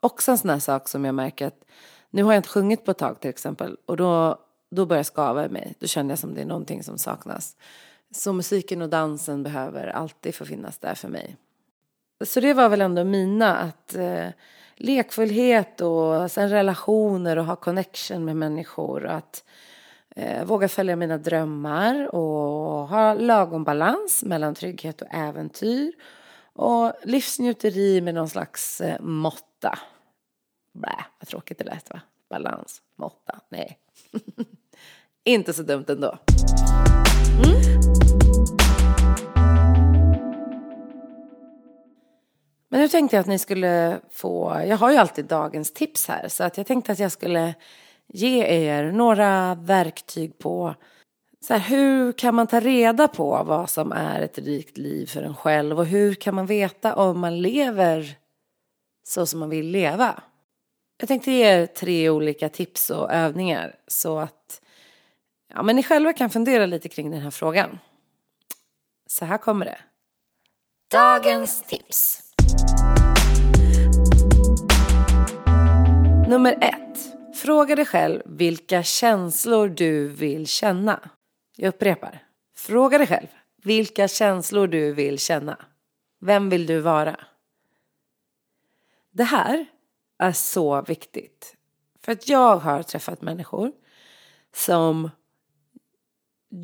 också 0.00 0.30
en 0.30 0.38
sån 0.38 0.50
här 0.50 0.58
sak 0.58 0.88
som 0.88 1.04
jag 1.04 1.14
märker 1.14 1.46
att 1.46 1.64
nu 2.10 2.22
har 2.22 2.32
jag 2.32 2.38
inte 2.38 2.48
sjungit 2.48 2.84
på 2.84 2.90
ett 2.90 2.98
tag 2.98 3.20
till 3.20 3.30
exempel 3.30 3.76
och 3.86 3.96
då, 3.96 4.38
då 4.70 4.86
börjar 4.86 4.98
jag 4.98 5.06
skava 5.06 5.44
i 5.44 5.48
mig. 5.48 5.74
Då 5.78 5.86
känner 5.86 6.10
jag 6.10 6.18
som 6.18 6.34
det 6.34 6.40
är 6.40 6.46
någonting 6.46 6.82
som 6.82 6.98
saknas. 6.98 7.56
Så 8.10 8.32
musiken 8.32 8.82
och 8.82 8.88
dansen 8.88 9.42
behöver 9.42 9.86
alltid 9.86 10.34
få 10.34 10.44
finnas 10.44 10.78
där 10.78 10.94
för 10.94 11.08
mig. 11.08 11.36
Så 12.24 12.40
det 12.40 12.54
var 12.54 12.68
väl 12.68 12.80
ändå 12.80 13.04
mina, 13.04 13.56
att 13.56 13.94
eh, 13.94 14.28
lekfullhet 14.76 15.80
och 15.80 16.30
sen 16.30 16.50
relationer 16.50 17.36
och 17.36 17.44
ha 17.44 17.56
connection 17.56 18.24
med 18.24 18.36
människor. 18.36 19.06
Att 19.06 19.44
Eh, 20.18 20.44
våga 20.44 20.68
följa 20.68 20.96
mina 20.96 21.18
drömmar 21.18 22.14
och 22.14 22.88
ha 22.88 23.14
lagom 23.14 23.64
balans 23.64 24.24
mellan 24.24 24.54
trygghet 24.54 25.02
och 25.02 25.08
äventyr. 25.10 25.92
Och 26.52 26.92
livsnjuteri 27.02 28.00
med 28.00 28.14
någon 28.14 28.28
slags 28.28 28.80
eh, 28.80 29.00
måtta. 29.00 29.78
Blä, 30.72 31.04
vad 31.20 31.28
tråkigt 31.28 31.58
det 31.58 31.64
lät 31.64 31.90
va? 31.90 32.00
Balans, 32.30 32.82
måtta, 32.96 33.40
nej. 33.48 33.78
Inte 35.24 35.52
så 35.52 35.62
dumt 35.62 35.84
ändå. 35.88 36.18
Mm. 37.44 38.07
Men 42.68 42.80
nu 42.80 42.88
tänkte 42.88 43.16
jag 43.16 43.20
att 43.20 43.26
ni 43.26 43.38
skulle 43.38 44.00
få, 44.10 44.62
jag 44.66 44.76
har 44.76 44.90
ju 44.90 44.96
alltid 44.96 45.24
dagens 45.24 45.72
tips 45.72 46.08
här, 46.08 46.28
så 46.28 46.44
att 46.44 46.56
jag 46.56 46.66
tänkte 46.66 46.92
att 46.92 46.98
jag 46.98 47.12
skulle 47.12 47.54
ge 48.06 48.44
er 48.44 48.92
några 48.92 49.54
verktyg 49.54 50.38
på 50.38 50.74
så 51.40 51.54
här, 51.54 51.60
hur 51.60 52.12
kan 52.12 52.34
man 52.34 52.46
ta 52.46 52.60
reda 52.60 53.08
på 53.08 53.44
vad 53.44 53.70
som 53.70 53.92
är 53.92 54.20
ett 54.20 54.38
rikt 54.38 54.78
liv 54.78 55.06
för 55.06 55.22
en 55.22 55.34
själv 55.34 55.78
och 55.78 55.86
hur 55.86 56.14
kan 56.14 56.34
man 56.34 56.46
veta 56.46 56.94
om 56.96 57.20
man 57.20 57.42
lever 57.42 58.16
så 59.06 59.26
som 59.26 59.40
man 59.40 59.50
vill 59.50 59.66
leva? 59.66 60.22
Jag 60.98 61.08
tänkte 61.08 61.32
ge 61.32 61.44
er 61.44 61.66
tre 61.66 62.10
olika 62.10 62.48
tips 62.48 62.90
och 62.90 63.12
övningar 63.12 63.76
så 63.86 64.18
att 64.18 64.62
ja, 65.54 65.62
men 65.62 65.76
ni 65.76 65.82
själva 65.82 66.12
kan 66.12 66.30
fundera 66.30 66.66
lite 66.66 66.88
kring 66.88 67.10
den 67.10 67.20
här 67.20 67.30
frågan. 67.30 67.78
Så 69.06 69.24
här 69.24 69.38
kommer 69.38 69.64
det. 69.64 69.78
Dagens 70.90 71.62
tips. 71.62 72.27
Nummer 76.28 76.58
ett. 76.60 77.14
Fråga 77.36 77.76
dig 77.76 77.86
själv 77.86 78.22
vilka 78.26 78.82
känslor 78.82 79.68
du 79.68 80.08
vill 80.08 80.46
känna. 80.46 81.10
Jag 81.56 81.68
upprepar. 81.68 82.22
Fråga 82.56 82.98
dig 82.98 83.06
själv 83.06 83.26
vilka 83.62 84.08
känslor 84.08 84.66
du 84.66 84.92
vill 84.92 85.18
känna. 85.18 85.56
Vem 86.20 86.50
vill 86.50 86.66
du 86.66 86.80
vara? 86.80 87.20
Det 89.10 89.24
här 89.24 89.66
är 90.18 90.32
så 90.32 90.82
viktigt. 90.82 91.56
För 92.00 92.12
att 92.12 92.28
jag 92.28 92.56
har 92.56 92.82
träffat 92.82 93.22
människor 93.22 93.72
som 94.54 95.10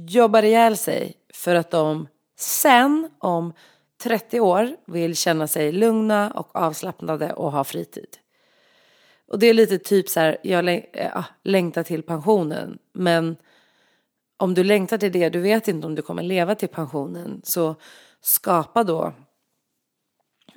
jobbar 0.08 0.42
ihjäl 0.42 0.76
sig 0.76 1.16
för 1.34 1.54
att 1.54 1.70
de 1.70 2.08
sen 2.36 3.10
om 3.18 3.52
30 4.02 4.40
år 4.40 4.76
vill 4.86 5.16
känna 5.16 5.46
sig 5.46 5.72
lugna 5.72 6.30
och 6.30 6.56
avslappnade 6.56 7.32
och 7.32 7.52
ha 7.52 7.64
fritid. 7.64 8.16
Och 9.28 9.38
det 9.38 9.46
är 9.46 9.54
lite 9.54 9.78
typ 9.78 10.08
så 10.08 10.20
här, 10.20 10.38
jag 10.42 10.68
äh, 10.92 11.24
längtar 11.42 11.82
till 11.82 12.02
pensionen. 12.02 12.78
Men 12.92 13.36
om 14.36 14.54
du 14.54 14.64
längtar 14.64 14.98
till 14.98 15.12
det, 15.12 15.28
du 15.28 15.40
vet 15.40 15.68
inte 15.68 15.86
om 15.86 15.94
du 15.94 16.02
kommer 16.02 16.22
leva 16.22 16.54
till 16.54 16.68
pensionen. 16.68 17.40
Så 17.44 17.76
skapa 18.20 18.84
då 18.84 19.12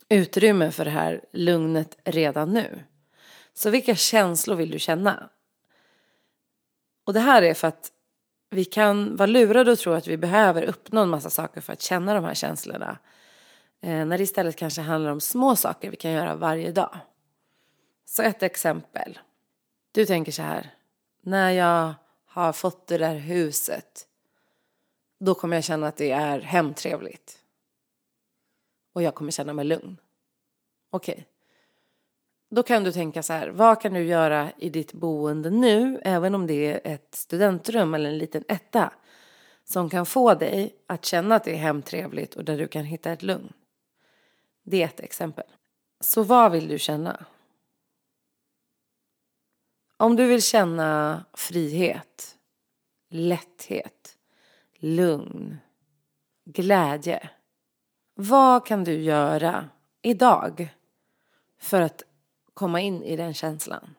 utrymme 0.09 0.71
för 0.71 0.85
det 0.85 0.91
här 0.91 1.21
lugnet 1.33 1.97
redan 2.03 2.53
nu. 2.53 2.83
Så 3.53 3.69
vilka 3.69 3.95
känslor 3.95 4.55
vill 4.55 4.71
du 4.71 4.79
känna? 4.79 5.29
Och 7.05 7.13
det 7.13 7.19
här 7.19 7.41
är 7.41 7.53
för 7.53 7.67
att 7.67 7.91
vi 8.49 8.65
kan 8.65 9.15
vara 9.15 9.27
lurade 9.27 9.71
och 9.71 9.79
tro 9.79 9.93
att 9.93 10.07
vi 10.07 10.17
behöver 10.17 10.63
uppnå 10.63 11.01
en 11.01 11.09
massa 11.09 11.29
saker 11.29 11.61
för 11.61 11.73
att 11.73 11.81
känna 11.81 12.13
de 12.13 12.23
här 12.23 12.33
känslorna. 12.33 12.97
Eh, 13.81 14.05
när 14.05 14.17
det 14.17 14.23
istället 14.23 14.55
kanske 14.55 14.81
handlar 14.81 15.11
om 15.11 15.21
små 15.21 15.55
saker 15.55 15.89
vi 15.89 15.97
kan 15.97 16.11
göra 16.11 16.35
varje 16.35 16.71
dag. 16.71 16.99
Så 18.05 18.23
ett 18.23 18.43
exempel. 18.43 19.19
Du 19.91 20.05
tänker 20.05 20.31
så 20.31 20.41
här. 20.41 20.73
När 21.21 21.51
jag 21.51 21.93
har 22.25 22.53
fått 22.53 22.87
det 22.87 22.97
där 22.97 23.15
huset. 23.15 24.07
Då 25.19 25.35
kommer 25.35 25.57
jag 25.57 25.63
känna 25.63 25.87
att 25.87 25.97
det 25.97 26.11
är 26.11 26.39
hemtrevligt. 26.39 27.39
Och 28.93 29.03
jag 29.03 29.15
kommer 29.15 29.31
känna 29.31 29.53
mig 29.53 29.65
lugn. 29.65 29.97
Okej. 30.89 31.13
Okay. 31.13 31.25
Då 32.49 32.63
kan 32.63 32.83
du 32.83 32.91
tänka 32.91 33.23
så 33.23 33.33
här. 33.33 33.47
Vad 33.47 33.81
kan 33.81 33.93
du 33.93 34.03
göra 34.03 34.51
i 34.57 34.69
ditt 34.69 34.93
boende 34.93 35.49
nu? 35.49 36.01
Även 36.03 36.35
om 36.35 36.47
det 36.47 36.53
är 36.53 36.93
ett 36.93 37.15
studentrum 37.15 37.93
eller 37.93 38.09
en 38.09 38.17
liten 38.17 38.43
etta. 38.47 38.93
Som 39.63 39.89
kan 39.89 40.05
få 40.05 40.33
dig 40.33 40.75
att 40.87 41.05
känna 41.05 41.35
att 41.35 41.43
det 41.43 41.51
är 41.51 41.57
hemtrevligt 41.57 42.35
och 42.35 42.45
där 42.45 42.57
du 42.57 42.67
kan 42.67 42.85
hitta 42.85 43.11
ett 43.11 43.23
lugn. 43.23 43.53
Det 44.69 44.81
är 44.81 44.85
ett 44.85 44.99
exempel. 44.99 45.45
Så 45.99 46.23
vad 46.23 46.51
vill 46.51 46.67
du 46.67 46.79
känna? 46.79 47.25
Om 49.97 50.15
du 50.15 50.27
vill 50.27 50.41
känna 50.41 51.25
frihet, 51.33 52.37
lätthet, 53.09 54.17
lugn, 54.75 55.57
glädje. 56.45 57.29
Vad 58.13 58.65
kan 58.65 58.83
du 58.83 59.01
göra 59.01 59.69
idag 60.01 60.75
för 61.59 61.81
att 61.81 62.03
komma 62.53 62.81
in 62.81 63.03
i 63.03 63.15
den 63.15 63.33
känslan? 63.33 63.95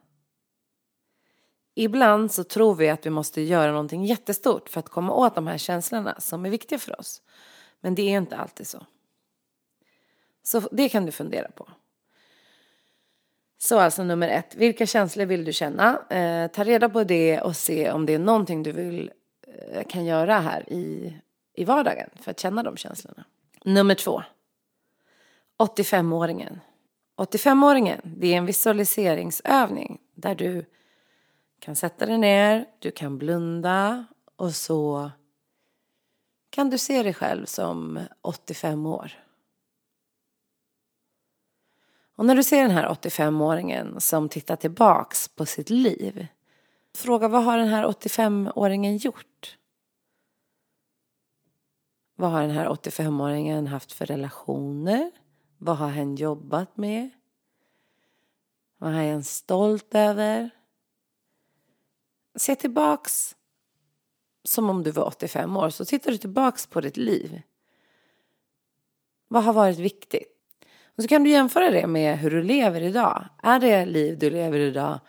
Ibland 1.74 2.32
så 2.32 2.44
tror 2.44 2.74
vi 2.74 2.88
att 2.88 3.06
vi 3.06 3.10
måste 3.10 3.40
göra 3.40 3.70
någonting 3.70 4.04
jättestort 4.04 4.68
för 4.68 4.80
att 4.80 4.88
komma 4.88 5.12
åt 5.12 5.34
de 5.34 5.46
här 5.46 5.58
känslorna 5.58 6.20
som 6.20 6.46
är 6.46 6.50
viktiga 6.50 6.78
för 6.78 7.00
oss. 7.00 7.22
Men 7.80 7.94
det 7.94 8.02
är 8.02 8.18
inte 8.18 8.36
alltid 8.36 8.66
så. 8.66 8.86
Så 10.48 10.60
det 10.60 10.88
kan 10.88 11.06
du 11.06 11.12
fundera 11.12 11.50
på. 11.50 11.68
Så 13.58 13.78
alltså 13.78 14.04
nummer 14.04 14.28
ett, 14.28 14.54
vilka 14.54 14.86
känslor 14.86 15.26
vill 15.26 15.44
du 15.44 15.52
känna? 15.52 16.02
Eh, 16.10 16.50
ta 16.50 16.64
reda 16.64 16.88
på 16.88 17.04
det 17.04 17.40
och 17.40 17.56
se 17.56 17.90
om 17.90 18.06
det 18.06 18.14
är 18.14 18.18
någonting 18.18 18.62
du 18.62 18.72
vill, 18.72 19.10
eh, 19.46 19.84
kan 19.88 20.04
göra 20.04 20.38
här 20.40 20.72
i, 20.72 21.14
i 21.54 21.64
vardagen 21.64 22.10
för 22.20 22.30
att 22.30 22.40
känna 22.40 22.62
de 22.62 22.76
känslorna. 22.76 23.24
Nummer 23.64 23.94
två, 23.94 24.22
85-åringen. 25.58 26.60
85-åringen, 27.16 28.00
det 28.04 28.34
är 28.34 28.36
en 28.36 28.46
visualiseringsövning 28.46 30.00
där 30.14 30.34
du 30.34 30.64
kan 31.58 31.76
sätta 31.76 32.06
dig 32.06 32.18
ner, 32.18 32.66
du 32.78 32.90
kan 32.90 33.18
blunda 33.18 34.06
och 34.36 34.54
så 34.54 35.10
kan 36.50 36.70
du 36.70 36.78
se 36.78 37.02
dig 37.02 37.14
själv 37.14 37.44
som 37.44 38.00
85 38.22 38.86
år. 38.86 39.27
Och 42.18 42.26
när 42.26 42.34
du 42.34 42.42
ser 42.42 42.62
den 42.62 42.70
här 42.70 42.88
85-åringen 42.88 44.00
som 44.00 44.28
tittar 44.28 44.56
tillbaks 44.56 45.28
på 45.28 45.46
sitt 45.46 45.70
liv. 45.70 46.26
Fråga 46.94 47.28
vad 47.28 47.44
har 47.44 47.58
den 47.58 47.68
här 47.68 47.86
85-åringen 47.86 48.96
gjort? 48.96 49.58
Vad 52.14 52.30
har 52.30 52.42
den 52.42 52.50
här 52.50 52.68
85-åringen 52.68 53.66
haft 53.66 53.92
för 53.92 54.06
relationer? 54.06 55.10
Vad 55.58 55.76
har 55.76 55.88
hen 55.88 56.16
jobbat 56.16 56.76
med? 56.76 57.10
Vad 58.78 58.90
är 58.90 58.96
hen 58.96 59.24
stolt 59.24 59.94
över? 59.94 60.50
Se 62.36 62.54
tillbaks 62.54 63.36
som 64.44 64.70
om 64.70 64.82
du 64.82 64.90
var 64.90 65.04
85 65.04 65.56
år. 65.56 65.70
Så 65.70 65.84
tittar 65.84 66.10
du 66.10 66.18
tillbaks 66.18 66.66
på 66.66 66.80
ditt 66.80 66.96
liv. 66.96 67.42
Vad 69.28 69.44
har 69.44 69.52
varit 69.52 69.78
viktigt? 69.78 70.37
Och 70.98 71.04
så 71.04 71.08
kan 71.08 71.24
du 71.24 71.30
jämföra 71.30 71.70
det 71.70 71.86
med 71.86 72.18
hur 72.18 72.30
du 72.30 72.42
lever 72.42 72.80
idag. 72.80 73.24
Är 73.42 73.60
det 73.60 73.86
liv 73.86 74.18
du 74.18 74.30
lever 74.30 74.58
idag 74.58 75.00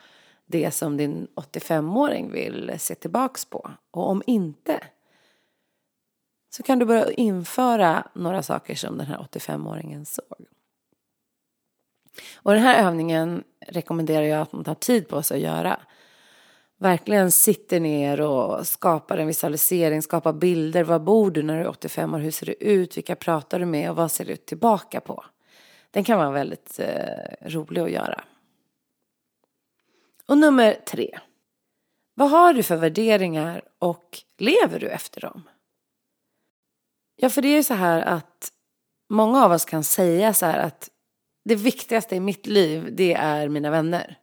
det 0.46 0.72
som 0.72 0.98
din 0.98 1.28
85-åring 1.36 2.32
vill 2.32 2.74
se 2.78 2.96
tillbaks 2.96 3.46
på? 3.46 3.72
Och 3.92 4.10
om 4.10 4.24
inte 4.28 4.80
så 6.50 6.64
kan 6.64 6.80
du 6.80 6.86
börja 6.86 7.12
införa 7.12 8.08
några 8.14 8.44
saker 8.44 8.76
som 8.76 8.98
den 8.98 9.08
här 9.08 9.18
85-åringen 9.18 10.06
såg. 10.06 10.46
Och 12.36 12.54
den 12.54 12.62
här 12.62 12.88
övningen 12.88 13.44
rekommenderar 13.68 14.26
jag 14.26 14.42
att 14.42 14.54
man 14.54 14.64
tar 14.64 14.76
tid 14.76 15.08
på 15.08 15.24
sig 15.24 15.38
att 15.38 15.44
göra. 15.44 15.80
Verkligen 16.78 17.32
sitter 17.32 17.80
ner 17.80 18.22
och 18.22 18.68
skapar 18.68 19.18
en 19.18 19.28
visualisering, 19.28 20.02
skapar 20.02 20.34
bilder. 20.34 20.84
Var 20.84 21.00
bor 21.00 21.32
du 21.32 21.44
när 21.44 21.56
du 21.56 21.62
är 21.62 21.70
85 21.70 22.14
år? 22.14 22.20
Hur 22.20 22.32
ser 22.32 22.46
det 22.46 22.64
ut? 22.64 22.98
Vilka 22.98 23.16
pratar 23.16 23.60
du 23.60 23.66
med? 23.66 23.90
Och 23.90 23.96
vad 23.96 24.12
ser 24.12 24.26
du 24.26 24.36
tillbaka 24.36 25.02
på? 25.02 25.24
Den 25.92 26.04
kan 26.04 26.18
vara 26.18 26.32
väldigt 26.32 26.80
eh, 26.80 27.50
rolig 27.50 27.82
att 27.82 27.92
göra. 27.92 28.24
Och 30.26 30.38
nummer 30.38 30.74
tre. 30.86 31.20
Vad 32.14 32.30
har 32.30 32.54
du 32.54 32.64
för 32.64 32.76
värderingar 32.76 33.62
och 33.80 34.20
lever 34.38 34.80
du 34.80 34.88
efter 34.88 35.22
dem? 35.22 35.50
Ja, 37.16 37.30
för 37.30 37.42
det 37.42 37.48
är 37.48 37.56
ju 37.56 37.64
så 37.64 37.74
här 37.74 38.02
att 38.02 38.52
många 39.10 39.46
av 39.46 39.52
oss 39.52 39.66
kan 39.66 39.84
säga 39.84 40.34
så 40.34 40.46
här 40.46 40.60
att 40.60 40.90
det 41.46 41.56
viktigaste 41.56 42.16
i 42.16 42.20
mitt 42.20 42.48
liv, 42.48 42.90
det 42.92 43.14
är 43.14 43.50
mina 43.50 43.72
vänner. 43.72 44.18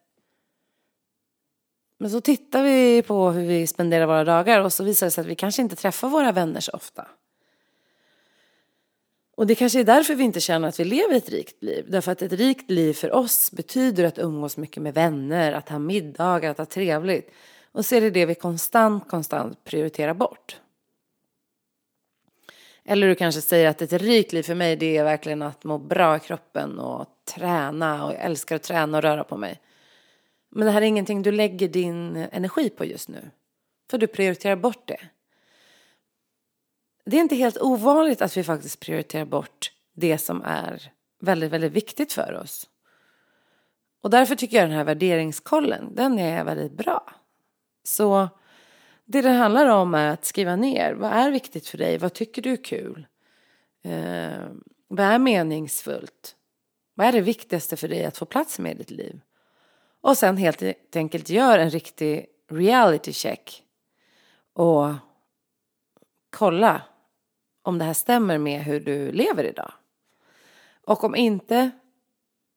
Men 1.99 2.11
så 2.11 2.21
tittar 2.21 2.63
vi 2.63 3.03
på 3.03 3.31
hur 3.31 3.47
vi 3.47 3.67
spenderar 3.67 4.07
våra 4.07 4.25
dagar 4.25 4.61
och 4.61 4.73
så 4.73 4.85
visar 4.85 5.07
det 5.07 5.11
sig 5.11 5.23
att 5.23 5.29
vi 5.29 5.35
kanske 5.35 5.63
inte 5.63 5.77
träffar 5.77 6.09
våra 6.09 6.33
vänner 6.33 6.61
så 6.61 6.73
ofta. 6.73 7.09
Och 9.37 9.46
det 9.46 9.55
kanske 9.55 9.81
är 9.81 9.85
därför 9.85 10.14
vi 10.14 10.25
inte 10.25 10.40
känner 10.40 10.68
att 10.68 10.81
vi 10.81 10.85
lever 10.85 11.14
ett 11.14 11.29
rikt 11.29 11.62
liv. 11.62 11.87
Därför 11.88 12.12
att 12.12 12.22
ett 12.22 12.33
rikt 12.33 12.70
liv 12.70 12.92
för 12.92 13.12
oss 13.12 13.53
betyder 13.53 14.05
att 14.05 14.18
umgås 14.18 14.57
mycket 14.57 14.83
med 14.83 14.94
vänner, 14.94 15.53
att 15.53 15.68
ha 15.68 15.79
middagar, 15.79 16.51
att 16.51 16.59
ha 16.59 16.66
trevligt. 16.66 17.31
Och 17.72 17.85
så 17.85 17.94
är 17.94 18.01
det 18.01 18.11
det 18.11 18.27
vi 18.27 18.35
konstant, 18.35 19.09
konstant 19.09 19.64
prioriterar 19.64 20.14
bort. 20.14 20.61
Eller 22.85 23.09
du 23.09 23.14
kanske 23.14 23.40
säger 23.40 23.68
att 23.68 23.83
ett 23.83 23.92
rikt 23.92 24.33
liv 24.33 24.42
för 24.42 24.55
mig 24.55 24.77
det 24.77 24.96
är 24.96 25.05
verkligen 25.05 25.42
att 25.42 25.64
må 25.64 25.79
bra 25.79 26.16
i 26.16 26.20
kroppen 26.20 26.79
och 26.79 27.07
träna 27.35 28.05
och 28.05 28.12
jag 28.12 28.20
älskar 28.20 28.57
att 28.57 28.62
träna 28.62 28.99
och 28.99 29.03
röra 29.03 29.25
på 29.25 29.37
mig. 29.37 29.61
Men 30.51 30.66
det 30.66 30.72
här 30.72 30.83
är 30.83 30.87
ingenting 30.87 31.22
du 31.22 31.33
lägger 31.33 31.68
din 31.68 32.16
energi 32.16 32.70
på 32.70 32.85
just 32.85 33.09
nu. 33.09 33.31
För 33.90 33.99
du 33.99 34.07
prioriterar 34.07 34.57
bort 34.57 34.88
det. 34.88 35.01
Det 37.07 37.16
är 37.16 37.21
inte 37.21 37.37
helt 37.37 37.61
ovanligt 37.61 38.23
att 38.23 38.37
vi 38.37 38.45
faktiskt 38.45 38.81
prioriterar 38.81 39.25
bort 39.25 39.73
det 39.95 40.19
som 40.19 40.42
är 40.42 40.92
väldigt, 41.21 41.53
väldigt 41.53 41.73
viktigt 41.73 42.12
för 42.12 42.35
oss. 42.35 42.69
Och 44.03 44.11
därför 44.11 44.37
tycker 44.37 44.57
jag 44.57 44.69
den 44.69 44.77
här 44.77 44.85
värderingskollen, 44.85 45.95
den 45.95 46.19
är 46.19 46.45
väldigt 46.45 46.73
bra. 46.73 47.11
Så 47.85 48.29
det 49.05 49.23
det 49.23 49.31
handlar 49.31 49.66
om 49.66 49.95
är 49.95 50.12
att 50.12 50.25
skriva 50.25 50.57
ner. 50.57 50.92
Vad 50.92 51.12
är 51.12 51.31
viktigt 51.31 51.69
för 51.69 51.79
dig? 51.79 51.99
Vad 51.99 52.12
tycker 52.12 52.42
du 52.42 52.53
är 52.53 52.64
kul? 52.64 53.07
Eh, 53.85 54.49
vad 54.88 55.07
är 55.07 55.19
meningsfullt? 55.19 56.37
Vad 56.95 57.07
är 57.07 57.12
det 57.12 57.21
viktigaste 57.21 57.77
för 57.77 57.88
dig 57.88 58.05
att 58.05 58.16
få 58.16 58.25
plats 58.25 58.59
med 58.59 58.73
i 58.73 58.79
ditt 58.79 58.90
liv? 58.90 59.21
Och 60.01 60.19
sen 60.19 60.37
helt 60.37 60.62
e- 60.62 60.75
enkelt 60.95 61.29
gör 61.29 61.59
en 61.59 61.71
riktig 61.71 62.27
reality 62.51 63.12
check. 63.12 63.62
Och 64.53 64.95
kolla 66.31 66.83
om 67.67 67.79
det 67.79 67.85
här 67.85 67.95
stämmer 67.95 68.39
med 68.39 68.65
hur 68.65 68.81
du 68.81 69.13
lever 69.13 69.45
idag. 69.45 69.73
Och 70.85 71.05
om 71.05 71.15
inte 71.15 71.71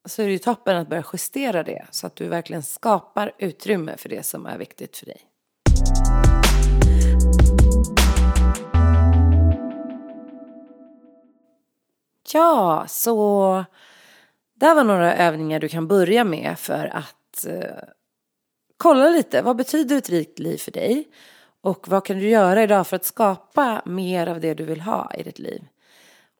så 0.05 0.21
är 0.21 0.25
det 0.25 0.31
ju 0.31 0.37
toppen 0.37 0.77
att 0.77 0.89
börja 0.89 1.03
justera 1.13 1.63
det 1.63 1.87
så 1.91 2.07
att 2.07 2.15
du 2.15 2.27
verkligen 2.27 2.63
skapar 2.63 3.31
utrymme 3.37 3.97
för 3.97 4.09
det 4.09 4.23
som 4.23 4.45
är 4.45 4.57
viktigt 4.57 4.97
för 4.97 5.05
dig. 5.05 5.21
Ja, 12.33 12.85
så 12.87 13.65
där 14.53 14.75
var 14.75 14.83
några 14.83 15.15
övningar 15.15 15.59
du 15.59 15.69
kan 15.69 15.87
börja 15.87 16.23
med 16.23 16.59
för 16.59 16.85
att 16.95 17.45
eh, 17.47 17.83
kolla 18.77 19.09
lite. 19.09 19.41
Vad 19.41 19.55
betyder 19.55 19.97
ett 19.97 20.09
rikt 20.09 20.39
liv 20.39 20.57
för 20.57 20.71
dig? 20.71 21.07
Och 21.61 21.87
vad 21.87 22.05
kan 22.05 22.19
du 22.19 22.29
göra 22.29 22.63
idag 22.63 22.87
för 22.87 22.95
att 22.95 23.05
skapa 23.05 23.81
mer 23.85 24.27
av 24.27 24.39
det 24.39 24.53
du 24.53 24.65
vill 24.65 24.81
ha 24.81 25.11
i 25.17 25.23
ditt 25.23 25.39
liv? 25.39 25.67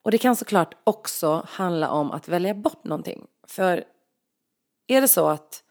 Och 0.02 0.12
det 0.12 0.18
kan 0.18 0.36
såklart 0.36 0.76
också 0.84 1.46
handla 1.48 1.90
om 1.90 2.12
att 2.12 2.28
välja 2.28 2.54
bort 2.54 2.84
någonting. 2.84 3.28
För 3.48 3.84
är 4.88 5.02
det 5.02 5.08
så 5.08 5.28
att 5.28 5.64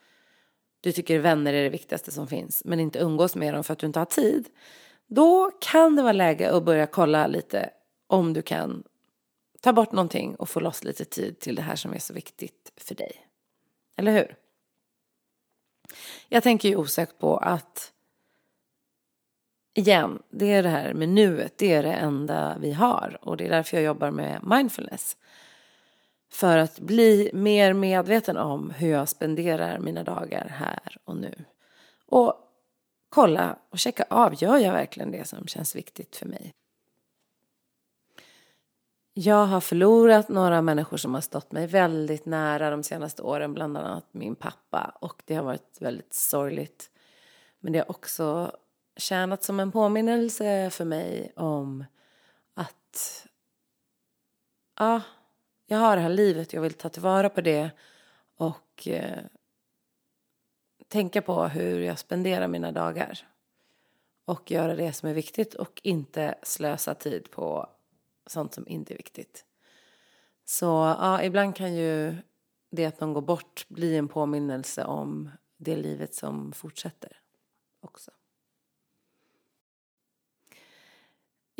du 0.81 0.93
tycker 0.93 1.19
vänner 1.19 1.53
är 1.53 1.63
det 1.63 1.69
viktigaste 1.69 2.13
som 2.13 2.27
finns 2.27 2.63
men 2.65 2.81
inte 2.81 2.99
umgås 2.99 3.37
med 3.37 3.55
dem 3.55 3.65
för 3.65 3.73
att 3.73 3.79
du 3.79 3.87
inte 3.87 3.99
har 3.99 4.07
tid. 4.07 4.49
Då 5.07 5.51
kan 5.61 5.97
det 5.97 6.03
vara 6.03 6.13
läge 6.13 6.53
att 6.53 6.65
börja 6.65 6.87
kolla 6.87 7.27
lite 7.27 7.71
om 8.07 8.33
du 8.33 8.43
kan 8.43 8.83
ta 9.61 9.73
bort 9.73 9.93
någonting 9.93 10.35
och 10.37 10.49
få 10.49 10.61
loss 10.61 10.85
lite 10.85 11.05
tid 11.05 11.39
till 11.39 11.55
det 11.55 11.63
här 11.63 11.77
som 11.77 11.93
är 11.93 11.99
så 11.99 12.15
viktigt 12.15 12.73
för 12.77 12.95
dig. 12.95 13.27
Eller 13.97 14.13
hur? 14.13 14.37
Jag 16.29 16.43
tänker 16.43 16.69
ju 16.69 16.77
osökt 16.77 17.19
på 17.19 17.37
att 17.37 17.93
igen, 19.79 20.23
det 20.31 20.53
är 20.53 20.63
det 20.63 20.69
här 20.69 20.95
med 20.95 21.09
nuet, 21.09 21.59
det 21.59 21.73
är 21.73 21.83
det 21.83 21.93
enda 21.93 22.57
vi 22.61 22.73
har 22.73 23.19
och 23.21 23.37
det 23.37 23.47
är 23.47 23.51
därför 23.51 23.77
jag 23.77 23.85
jobbar 23.85 24.11
med 24.11 24.41
mindfulness. 24.47 25.17
För 26.31 26.59
att 26.59 26.81
bli 26.81 27.31
mer 27.35 27.73
medveten 27.73 28.37
om 28.37 28.71
hur 28.71 28.89
jag 28.89 29.09
spenderar 29.09 29.79
mina 29.79 30.03
dagar 30.03 30.49
här 30.49 30.97
och 31.05 31.17
nu. 31.17 31.35
Och 32.07 32.35
kolla 33.09 33.59
och 33.71 33.79
checka 33.79 34.05
av, 34.11 34.43
gör 34.43 34.57
jag 34.57 34.73
verkligen 34.73 35.11
det 35.11 35.29
som 35.29 35.47
känns 35.47 35.77
viktigt 35.77 36.17
för 36.17 36.27
mig? 36.27 36.55
Jag 39.15 39.47
har 39.47 39.61
förlorat 39.61 40.29
några 40.29 40.63
människor 40.63 40.97
som 40.97 41.15
har 41.15 41.21
stått 41.21 41.53
mig 41.53 41.67
väldigt 41.67 42.27
nära 42.27 42.71
de 42.71 42.83
senaste 42.83 43.23
åren, 43.23 43.55
bland 43.55 43.77
annat 43.77 44.07
min 44.13 44.35
pappa. 44.35 44.93
Och 45.01 45.23
det 45.25 45.35
har 45.35 45.45
varit 45.45 45.77
väldigt 45.81 46.15
sorgligt. 46.15 46.91
Men 47.61 47.73
det 47.73 47.79
har 47.79 47.91
också 47.91 48.53
tjänat 48.99 49.43
som 49.43 49.61
en 49.61 49.73
påminnelse 49.73 50.71
för 50.71 50.85
mig 50.85 51.33
om 51.37 51.85
att 52.55 53.27
ja, 54.79 55.03
jag 55.67 55.79
har 55.79 55.97
det 55.97 56.03
här 56.03 56.09
livet, 56.09 56.53
jag 56.53 56.63
vill 56.63 56.75
ta 56.75 56.89
tillvara 56.89 57.31
på 57.31 57.41
det 57.41 57.71
och 58.37 58.89
eh, 58.89 59.25
tänka 60.89 61.23
på 61.23 61.45
hur 61.45 61.81
jag 61.81 61.99
spenderar 61.99 62.49
mina 62.49 62.73
dagar. 62.73 63.29
Och 64.25 64.51
göra 64.51 64.77
det 64.77 64.93
som 64.93 65.09
är 65.09 65.15
viktigt 65.15 65.55
och 65.55 65.81
inte 65.85 66.35
slösa 66.43 66.95
tid 66.95 67.31
på 67.31 67.71
sånt 68.27 68.55
som 68.55 68.69
inte 68.69 68.95
är 68.95 68.97
viktigt. 68.97 69.45
Så 70.45 70.67
ja, 70.99 71.23
ibland 71.23 71.57
kan 71.57 71.75
ju 71.75 72.17
det 72.71 72.87
att 72.87 73.01
någon 73.01 73.13
går 73.13 73.23
bort 73.23 73.65
bli 73.69 73.97
en 73.97 74.09
påminnelse 74.09 74.85
om 74.85 75.31
det 75.57 75.77
livet 75.77 76.15
som 76.15 76.53
fortsätter 76.53 77.21
också. 77.81 78.11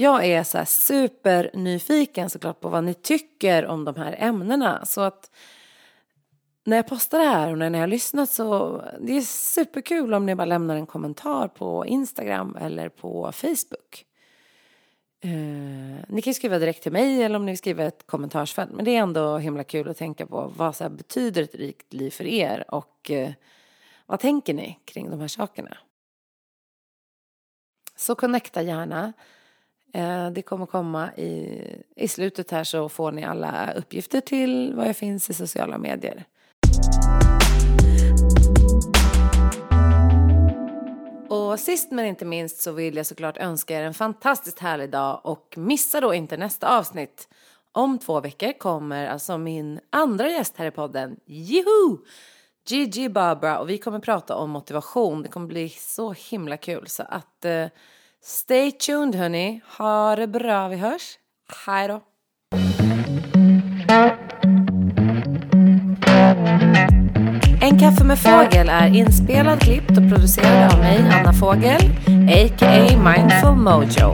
Jag 0.01 0.25
är 0.25 0.43
så 0.45 0.59
här 0.59 0.65
supernyfiken 0.65 2.31
såklart 2.31 2.61
på 2.61 2.69
vad 2.69 2.85
ni 2.85 2.95
tycker 2.95 3.67
om 3.67 3.85
de 3.85 3.97
här 3.97 4.17
ämnena. 4.19 4.87
Så 4.87 5.01
att 5.01 5.31
när 6.65 6.77
jag 6.77 6.89
postar 6.89 7.19
det 7.19 7.25
här 7.25 7.53
och 7.53 7.59
när 7.59 7.71
ni 7.71 7.79
har 7.79 7.87
lyssnat 7.87 8.31
så 8.31 8.83
det 9.01 9.17
är 9.17 9.21
superkul 9.21 10.15
om 10.15 10.27
ni 10.27 10.35
bara 10.35 10.45
lämnar 10.45 10.77
en 10.77 10.87
kommentar 10.87 11.49
på 11.49 11.87
Instagram 11.87 12.57
eller 12.61 12.89
på 12.89 13.33
Facebook. 13.33 14.05
Eh, 15.21 16.05
ni 16.09 16.23
kan 16.23 16.35
skriva 16.35 16.59
direkt 16.59 16.83
till 16.83 16.93
mig 16.93 17.23
eller 17.23 17.37
om 17.37 17.47
ni 17.47 17.57
skriver 17.57 17.87
ett 17.87 18.07
kommentarsfält. 18.07 18.73
Men 18.73 18.85
det 18.85 18.91
är 18.97 19.01
ändå 19.01 19.39
himla 19.39 19.65
kul 19.65 19.89
att 19.89 19.97
tänka 19.97 20.27
på 20.27 20.53
vad 20.57 20.77
så 20.77 20.89
betyder 20.89 21.43
ett 21.43 21.55
rikt 21.55 21.93
liv 21.93 22.11
för 22.11 22.27
er 22.27 22.65
och 22.69 23.11
eh, 23.11 23.33
vad 24.07 24.21
tänker 24.21 24.55
ni 24.55 24.79
kring 24.85 25.11
de 25.11 25.21
här 25.21 25.29
sakerna? 25.29 25.77
Så 27.97 28.15
connecta 28.15 28.63
gärna. 28.63 29.13
Eh, 29.93 30.31
det 30.31 30.43
kommer 30.43 30.67
komma 30.67 31.15
i, 31.17 31.63
i 31.97 32.09
slutet 32.09 32.51
här 32.51 32.65
så 32.65 32.89
får 32.89 33.13
ni 33.13 33.25
alla 33.25 33.73
uppgifter 33.73 34.21
till 34.21 34.75
vad 34.75 34.89
jag 34.89 34.97
finns 34.97 35.31
i 35.31 35.35
sociala 35.35 35.79
medier. 35.79 36.25
Och 41.29 41.61
sist 41.61 41.93
men 41.93 42.07
inte 42.07 42.25
minst 42.25 42.63
så 42.63 42.73
vill 42.73 42.97
jag 42.97 43.07
såklart 43.07 43.37
önska 43.37 43.81
er 43.81 43.83
en 43.83 43.95
fantastiskt 43.95 44.59
härlig 44.59 44.91
dag 44.91 45.21
och 45.25 45.55
missa 45.57 46.01
då 46.01 46.15
inte 46.15 46.37
nästa 46.37 46.79
avsnitt. 46.79 47.29
Om 47.73 47.99
två 47.99 48.21
veckor 48.21 48.53
kommer 48.59 49.07
alltså 49.07 49.39
min 49.39 49.81
andra 49.91 50.29
gäst 50.29 50.57
här 50.57 50.67
i 50.67 50.71
podden, 50.71 51.17
Juhu! 51.27 51.99
Gigi 52.67 53.09
Barbara 53.09 53.59
och 53.59 53.71
vi 53.71 53.79
kommer 53.79 53.99
prata 53.99 54.37
om 54.37 54.51
motivation. 54.51 55.23
Det 55.23 55.29
kommer 55.29 55.47
bli 55.47 55.69
så 55.69 56.13
himla 56.13 56.57
kul 56.57 56.87
så 56.87 57.03
att 57.03 57.45
eh, 57.45 57.67
stay 58.25 58.73
tuned 58.73 59.15
hörni. 59.15 59.61
Ha 59.79 60.17
det 60.17 60.27
bra, 60.27 60.69
vi 60.69 60.77
hörs. 60.77 61.19
Hej 61.67 61.89
då! 61.89 62.01
En 67.61 67.79
kaffe 67.79 68.05
med 68.05 68.19
fågel 68.19 68.69
är 68.69 68.87
inspelad, 68.87 69.61
klippt 69.61 69.91
och 69.91 70.09
producerad 70.09 70.73
av 70.73 70.79
mig, 70.79 70.99
Anna 71.13 71.33
Fågel, 71.33 71.81
a.k.a. 72.29 73.15
Mindful 73.15 73.57
Mojo. 73.57 74.09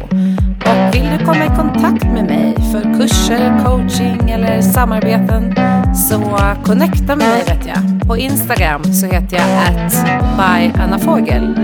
Och 0.67 0.95
vill 0.95 1.19
du 1.19 1.25
komma 1.25 1.45
i 1.45 1.49
kontakt 1.49 2.05
med 2.05 2.25
mig 2.25 2.55
för 2.73 2.99
kurser, 2.99 3.65
coaching 3.65 4.31
eller 4.31 4.63
samarbeten 4.63 5.55
så 5.97 6.21
connecta 6.65 7.17
med 7.17 7.29
mig 7.29 7.45
vet 7.47 7.67
jag. 7.67 7.94
På 8.07 8.17
Instagram 8.17 8.85
så 8.85 9.07
heter 9.07 9.37
jag 9.37 9.67
at 9.67 9.93
byannafågel. 10.37 11.55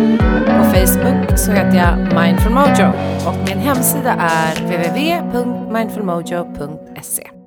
På 0.46 0.64
Facebook 0.64 1.38
så 1.38 1.52
heter 1.52 1.76
jag 1.76 1.98
Mindful 1.98 2.52
Mojo 2.52 2.92
och 3.26 3.36
min 3.48 3.58
hemsida 3.58 4.14
är 4.18 4.54
www.mindfulmojo.se. 4.54 7.39